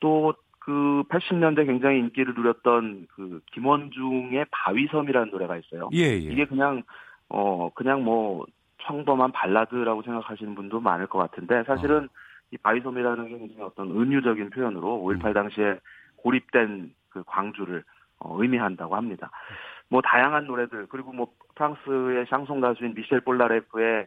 또 0.00 0.32
그 0.70 1.02
80년대 1.08 1.66
굉장히 1.66 1.98
인기를 1.98 2.34
누렸던 2.34 3.08
그 3.16 3.40
김원중의 3.52 4.46
바위섬이라는 4.52 5.32
노래가 5.32 5.56
있어요. 5.56 5.90
예, 5.92 6.02
예. 6.02 6.16
이게 6.18 6.44
그냥 6.44 6.84
어 7.28 7.70
그냥 7.74 8.04
뭐 8.04 8.46
평범한 8.78 9.32
발라드라고 9.32 10.02
생각하시는 10.02 10.54
분도 10.54 10.78
많을 10.78 11.08
것 11.08 11.18
같은데 11.18 11.64
사실은 11.64 12.08
이 12.52 12.56
바위섬이라는 12.56 13.28
게 13.28 13.38
굉장히 13.38 13.62
어떤 13.62 13.90
은유적인 13.90 14.50
표현으로 14.50 15.02
5.18 15.02 15.34
당시에 15.34 15.80
고립된 16.18 16.94
그 17.08 17.24
광주를 17.26 17.82
어, 18.20 18.40
의미한다고 18.40 18.94
합니다. 18.94 19.32
뭐 19.88 20.00
다양한 20.02 20.46
노래들 20.46 20.86
그리고 20.88 21.12
뭐 21.12 21.32
프랑스의 21.56 22.26
샹송 22.30 22.60
가수인 22.60 22.94
미셸 22.94 23.22
볼라레프의 23.22 24.06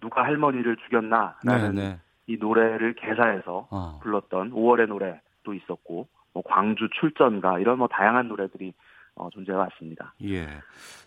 누가 0.00 0.22
할머니를 0.22 0.76
네, 0.76 0.82
죽였나라는 0.84 1.74
네. 1.74 1.98
이 2.28 2.36
노래를 2.36 2.94
개사해서 2.94 3.66
어. 3.72 3.98
불렀던 4.04 4.52
5월의 4.52 4.86
노래 4.86 5.20
도 5.46 5.54
있었고 5.54 6.08
뭐 6.34 6.42
광주 6.44 6.88
출전가 7.00 7.60
이런 7.60 7.78
뭐 7.78 7.88
다양한 7.88 8.28
노래들이 8.28 8.74
어, 9.14 9.30
존재해 9.30 9.56
왔습니다. 9.56 10.12
예. 10.24 10.46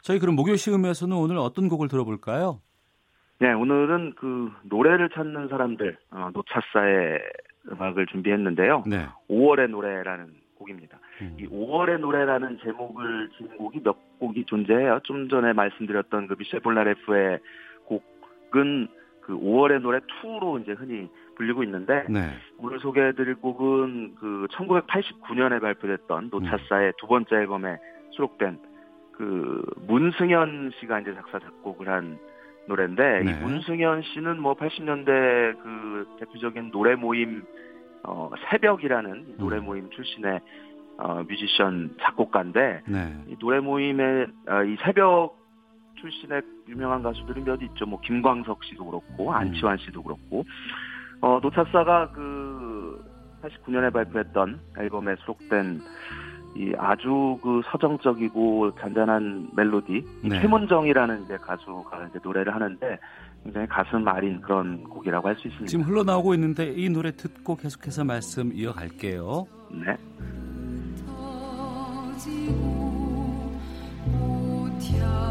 저희 0.01 0.17
그럼 0.17 0.35
목요 0.35 0.55
시음에서는 0.55 1.15
오늘 1.15 1.37
어떤 1.37 1.67
곡을 1.67 1.89
들어볼까요? 1.89 2.61
네, 3.37 3.53
오늘은 3.53 4.15
그 4.15 4.51
노래를 4.63 5.09
찾는 5.09 5.49
사람들 5.49 5.97
어, 6.11 6.29
노차사의 6.33 7.19
음악을 7.71 8.07
준비했는데요. 8.07 8.85
네. 8.87 9.07
5월의 9.29 9.69
노래라는 9.69 10.33
곡입니다. 10.55 10.99
음. 11.21 11.37
이 11.39 11.47
5월의 11.47 11.99
노래라는 11.99 12.59
제목을 12.63 13.29
지닌 13.37 13.57
곡이 13.57 13.81
몇 13.83 13.95
곡이 14.19 14.45
존재해요. 14.45 15.01
좀 15.03 15.29
전에 15.29 15.53
말씀드렸던 15.53 16.27
그 16.27 16.35
미셸 16.37 16.61
볼라레프의 16.61 17.39
곡은 17.85 18.87
그 19.29 19.39
5월의 19.39 19.81
노래 19.81 19.99
2로 19.99 20.59
이제 20.59 20.71
흔히 20.71 21.07
불리고 21.35 21.61
있는데 21.63 22.03
네. 22.09 22.31
오늘 22.57 22.79
소개해드릴 22.79 23.35
곡은 23.35 24.15
그 24.15 24.47
1989년에 24.49 25.61
발표됐던 25.61 26.29
노차사의 26.31 26.93
두 26.97 27.05
번째 27.05 27.35
앨범에 27.35 27.77
수록된 28.09 28.57
그 29.11 29.63
문승현 29.85 30.71
씨가 30.79 31.01
이제 31.01 31.13
작사 31.13 31.37
작곡을 31.37 31.87
한 31.87 32.17
노래인데 32.67 33.21
네. 33.23 33.31
이 33.31 33.33
문승현 33.35 34.01
씨는 34.01 34.41
뭐 34.41 34.55
80년대 34.55 35.61
그 35.61 36.07
대표적인 36.19 36.71
노래 36.71 36.95
모임 36.95 37.43
어 38.03 38.31
새벽이라는 38.49 39.35
노래 39.37 39.57
음. 39.57 39.65
모임 39.65 39.89
출신의 39.91 40.39
어 40.97 41.23
뮤지션 41.29 41.95
작곡가인데 42.01 42.81
네. 42.87 43.23
이 43.27 43.35
노래 43.37 43.59
모임에 43.59 44.25
어, 44.47 44.63
이 44.63 44.75
새벽 44.81 45.37
출신의 45.99 46.41
유명한 46.69 47.03
가수들이 47.03 47.41
몇 47.41 47.61
있죠. 47.61 47.85
뭐 47.85 47.99
김광석 48.01 48.63
씨도 48.63 48.85
그렇고 48.85 49.33
안치환 49.33 49.77
씨도 49.79 50.03
그렇고 50.03 50.45
어 51.21 51.39
노차사가 51.41 52.11
그 52.11 53.03
89년에 53.41 53.91
발표했던 53.91 54.59
앨범에 54.77 55.15
수록된 55.21 55.81
이 56.55 56.73
아주 56.77 57.37
그 57.43 57.61
서정적이고 57.71 58.75
잔잔한 58.79 59.49
멜로디 59.55 60.03
네. 60.23 60.41
최문정이라는 60.41 61.23
이제 61.23 61.37
가수가 61.37 62.07
이제 62.09 62.19
노래를 62.23 62.53
하는데 62.53 62.99
굉장히 63.43 63.67
가슴 63.67 64.07
아린 64.07 64.41
그런 64.41 64.83
곡이라고 64.83 65.27
할 65.27 65.35
수 65.35 65.47
있습니다. 65.47 65.67
지금 65.67 65.85
흘러나오고 65.85 66.33
있는데 66.33 66.73
이 66.75 66.89
노래 66.89 67.11
듣고 67.11 67.55
계속해서 67.55 68.03
말씀 68.03 68.51
이어갈게요. 68.53 69.45
네. 69.71 69.95
커다란 74.89 75.28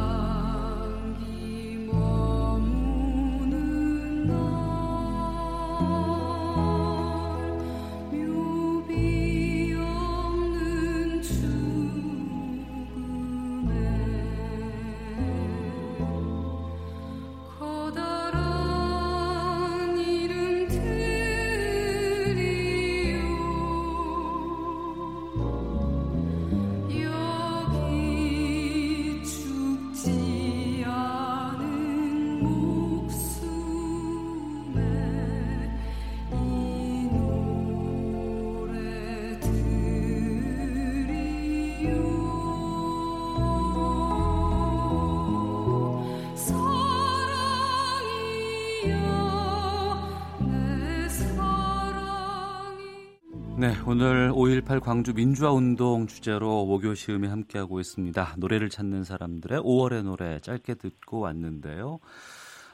오늘 53.90 54.30
5.18 54.32 54.80
광주 54.80 55.14
민주화 55.14 55.50
운동 55.50 56.06
주제로 56.06 56.66
목요 56.66 56.94
시음이 56.94 57.26
함께하고 57.26 57.80
있습니다. 57.80 58.34
노래를 58.36 58.68
찾는 58.68 59.02
사람들의 59.02 59.60
5월의 59.62 60.02
노래 60.04 60.38
짧게 60.40 60.74
듣고 60.74 61.20
왔는데요. 61.20 61.98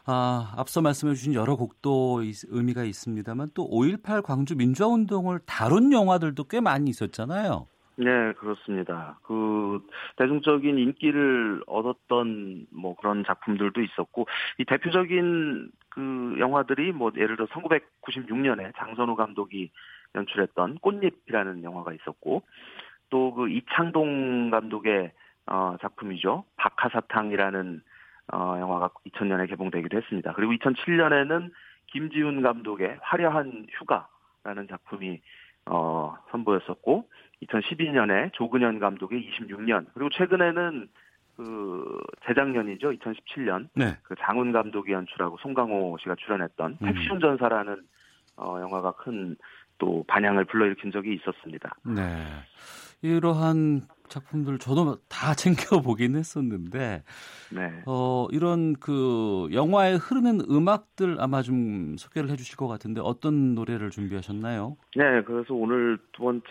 아, 0.07 0.53
앞서 0.57 0.83
말씀해 0.83 1.15
주신 1.15 1.35
여러 1.35 1.55
곡도 1.55 2.25
있- 2.25 2.43
의미가 2.49 2.83
있습니다만 2.83 3.51
또 3.55 3.71
5.18 3.71 4.25
광주 4.25 4.57
민주화 4.57 4.89
운동을 4.89 5.39
다룬 5.47 5.93
영화들도 5.93 6.43
꽤 6.49 6.61
많이 6.61 6.91
있었잖아요. 6.91 7.69
네, 7.97 8.33
그렇습니다. 8.33 9.21
그 9.23 9.87
대중적인 10.17 10.79
인기를 10.79 11.63
얻었던 11.69 12.67
뭐 12.73 12.97
그런 12.97 13.23
작품들도 13.25 13.81
있었고 13.83 14.27
이 14.59 14.65
대표적인 14.65 15.71
그 15.91 16.35
영화들이 16.41 16.91
뭐 16.91 17.13
예를 17.17 17.37
들어 17.37 17.47
1996년에 17.47 18.73
장선우 18.77 19.15
감독이 19.15 19.71
연출했던 20.15 20.79
꽃잎이라는 20.79 21.63
영화가 21.65 21.93
있었고 21.93 22.43
또 23.11 23.33
그 23.35 23.49
이창동 23.49 24.51
감독의 24.51 25.13
어 25.47 25.77
작품이죠. 25.81 26.45
박하사탕이라는 26.57 27.83
어 28.33 28.57
영화가 28.59 28.91
2000년에 29.07 29.49
개봉되기도 29.49 29.97
했습니다. 29.97 30.33
그리고 30.33 30.53
2007년에는 30.53 31.51
김지훈 31.89 32.43
감독의 32.43 32.99
화려한 33.03 33.67
휴가라는 33.71 34.69
작품이 34.69 35.21
어 35.67 36.17
선보였었고 36.31 37.09
2012년에 37.43 38.33
조근현 38.33 38.81
감독의 38.81 39.31
26년 39.31 39.87
그리고 39.95 40.11
최근에는 40.11 40.89
그 41.37 42.01
재작년이죠 42.27 42.93
2017년 42.93 43.69
네. 43.75 43.97
그 44.03 44.15
장훈 44.21 44.53
감독이 44.53 44.93
연출하고 44.93 45.37
송강호 45.39 45.99
씨가 46.01 46.15
출연했던 46.17 46.79
음. 46.81 46.87
택시운전사라는 46.87 47.83
어, 48.37 48.59
영화가 48.61 48.93
큰 48.93 49.37
또 49.79 50.05
반향을 50.07 50.45
불러일으킨 50.45 50.93
적이 50.93 51.15
있었습니다. 51.15 51.75
네. 51.85 52.03
이러한 53.03 53.83
작품들 54.09 54.59
저도 54.59 54.97
다 55.09 55.35
챙겨 55.37 55.81
보긴 55.81 56.17
했었는데 56.17 57.03
네. 57.53 57.83
어 57.87 58.27
이런 58.31 58.75
그 58.75 59.49
영화에 59.53 59.95
흐르는 59.95 60.41
음악들 60.51 61.17
아마 61.21 61.43
좀 61.43 61.97
소개를 61.99 62.31
해 62.31 62.37
주실 62.37 62.57
것 62.57 62.67
같은데 62.67 63.01
어떤 63.03 63.55
노래를 63.55 63.91
준비하셨나요? 63.91 64.77
네, 64.97 65.23
그래서 65.23 65.55
오늘 65.55 65.99
두 66.13 66.23
번째 66.23 66.45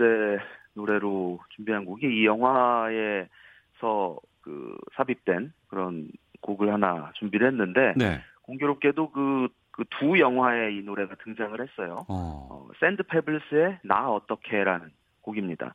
노래로 0.75 1.39
준비한 1.55 1.85
곡이 1.85 2.05
이 2.05 2.25
영화에서 2.25 4.19
그 4.41 4.77
삽입된 4.95 5.53
그런 5.67 6.09
곡을 6.41 6.71
하나 6.71 7.11
준비를 7.15 7.47
했는데 7.47 7.93
네. 7.95 8.21
공교롭게도 8.43 9.11
그 9.11 9.47
그 9.73 9.83
두 9.99 10.17
영화에 10.19 10.71
이 10.73 10.81
노래가 10.83 11.15
등장을 11.23 11.59
했어요. 11.59 12.05
어. 12.07 12.47
어, 12.49 12.67
샌드 12.79 13.03
페블스의 13.03 13.79
나 13.83 14.09
어떻게라는 14.09 14.89
곡입니다. 15.21 15.73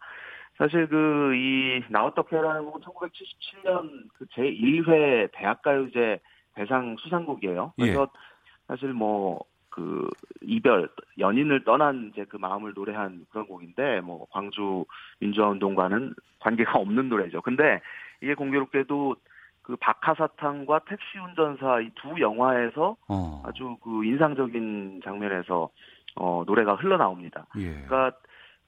사실 0.56 0.88
그 0.88 1.34
이 1.34 1.82
나 1.90 2.04
어떻게라는 2.06 2.64
곡은 2.64 2.80
1977년 2.80 4.08
그 4.14 4.24
제1회 4.26 5.30
대학가요제 5.32 6.20
대상 6.54 6.96
수상곡이에요. 6.98 7.74
그래서 7.76 8.08
사실 8.66 8.92
뭐 8.92 9.44
그 9.78 10.08
이별 10.40 10.88
연인을 11.20 11.62
떠난 11.62 12.10
이제 12.12 12.24
그 12.28 12.36
마음을 12.36 12.72
노래한 12.74 13.26
그런 13.30 13.46
곡인데 13.46 14.00
뭐 14.00 14.26
광주 14.30 14.84
민주화 15.20 15.50
운동과는 15.50 16.14
관계가 16.40 16.78
없는 16.80 17.08
노래죠. 17.08 17.42
근데 17.42 17.80
이게 18.20 18.34
공교롭게도 18.34 19.14
그 19.68 19.76
박하사탕과 19.76 20.80
택시 20.88 21.18
운전사 21.18 21.80
이 21.80 21.90
두 21.94 22.20
영화에서 22.20 22.96
어. 23.08 23.42
아주 23.44 23.76
그 23.84 24.04
인상적인 24.04 25.02
장면에서 25.04 25.68
어 26.16 26.42
노래가 26.46 26.74
흘러나옵니다. 26.74 27.46
예. 27.58 27.70
그러니까 27.86 28.12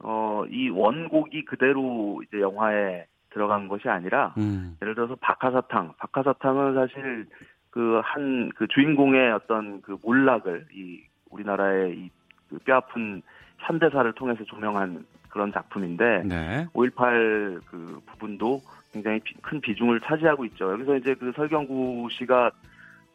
어이 0.02 0.68
원곡이 0.68 1.44
그대로 1.46 2.22
이제 2.26 2.40
영화에 2.40 3.06
들어간 3.30 3.68
것이 3.68 3.88
아니라 3.88 4.34
음. 4.38 4.76
예를 4.82 4.94
들어서 4.94 5.16
박하사탕, 5.20 5.94
박하사탕은 5.98 6.74
사실 6.74 7.26
그 7.70 8.00
한그 8.04 8.66
주인공의 8.68 9.32
어떤 9.32 9.80
그 9.82 9.96
몰락을 10.02 10.66
이 10.74 11.02
우리나라의 11.30 11.96
이 11.96 12.10
그 12.50 12.58
뼈아픈 12.58 13.22
현대사를 13.58 14.12
통해서 14.14 14.44
조명한 14.44 15.06
그런 15.28 15.52
작품인데 15.52 16.22
네. 16.24 16.66
5.18 16.74 17.60
그 17.66 18.00
부분도 18.06 18.60
굉장히 18.92 19.20
비- 19.20 19.34
큰 19.40 19.60
비중을 19.60 20.00
차지하고 20.00 20.44
있죠. 20.46 20.72
여기서 20.72 20.96
이제 20.96 21.14
그 21.14 21.32
설경구 21.36 22.08
씨가 22.12 22.50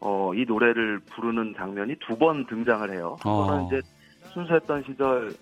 어, 0.00 0.32
이 0.34 0.44
노래를 0.46 1.00
부르는 1.10 1.54
장면이 1.56 1.96
두 2.00 2.16
번 2.18 2.46
등장을 2.46 2.90
해요. 2.92 3.16
한 3.20 3.32
어. 3.32 3.46
번은 3.46 3.66
이제 3.66 3.80
순수했던 4.32 4.84
시절 4.86 5.32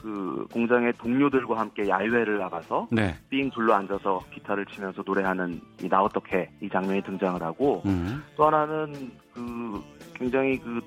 그 0.00 0.46
공장의 0.52 0.92
동료들과 0.94 1.58
함께 1.60 1.88
야외를 1.88 2.38
나가서 2.38 2.88
네. 2.90 3.14
삥 3.30 3.50
둘러 3.50 3.74
앉아서 3.74 4.20
기타를 4.34 4.66
치면서 4.66 5.02
노래하는 5.06 5.60
이 5.82 5.88
나 5.88 6.02
어떻게 6.02 6.50
이 6.60 6.68
장면이 6.68 7.02
등장을 7.02 7.40
하고 7.42 7.82
음. 7.86 8.22
또 8.36 8.46
하나는 8.46 9.12
그 9.32 9.80
굉장히 10.14 10.58
그 10.58 10.80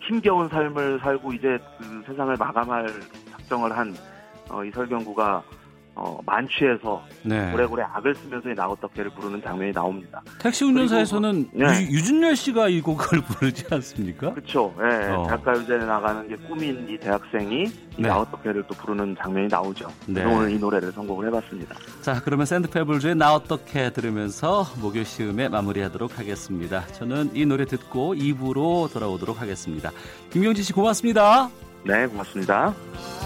힘겨운 0.00 0.48
삶을 0.48 1.00
살고 1.00 1.32
이제 1.32 1.58
그 1.78 2.02
세상을 2.06 2.36
마감할 2.38 2.86
작정을 3.30 3.76
한 3.76 3.94
어, 4.50 4.62
이 4.64 4.70
설경구가 4.70 5.42
어, 6.00 6.20
만취해서 6.24 7.02
네. 7.24 7.50
고래고래 7.50 7.82
악을 7.92 8.14
쓰면서 8.14 8.48
이나 8.50 8.68
어떻게를 8.68 9.10
부르는 9.10 9.42
장면이 9.42 9.72
나옵니다. 9.72 10.22
택시 10.38 10.64
운전사에서는 10.64 11.50
그리고- 11.50 11.66
네. 11.72 11.88
유, 11.90 11.96
유준열 11.96 12.36
씨가 12.36 12.68
이 12.68 12.80
곡을 12.80 13.20
부르지 13.26 13.64
않습니까? 13.70 14.32
그렇죠. 14.32 14.72
예, 14.80 15.08
어. 15.08 15.26
대학가요제에 15.26 15.78
나가는 15.78 16.28
게 16.28 16.36
꿈인 16.36 16.86
이 16.88 16.96
대학생이 16.98 17.64
이 17.64 18.02
네. 18.02 18.08
나 18.08 18.20
어떻게를 18.20 18.62
또 18.68 18.74
부르는 18.76 19.16
장면이 19.20 19.48
나오죠. 19.48 19.88
네. 20.06 20.24
오늘 20.24 20.52
이 20.52 20.58
노래를 20.58 20.92
선곡을 20.92 21.26
해봤습니다. 21.26 21.74
자, 22.00 22.20
그러면 22.24 22.46
샌드페블즈의 22.46 23.16
나 23.16 23.34
어떻게 23.34 23.90
들으면서 23.90 24.64
목요 24.80 25.02
시음에 25.02 25.48
마무리하도록 25.48 26.16
하겠습니다. 26.16 26.86
저는 26.92 27.30
이 27.34 27.44
노래 27.44 27.64
듣고 27.64 28.14
2부로 28.14 28.92
돌아오도록 28.92 29.40
하겠습니다. 29.40 29.90
김경진 30.30 30.62
씨 30.62 30.72
고맙습니다. 30.72 31.50
네, 31.84 32.06
고맙습니다. 32.06 33.17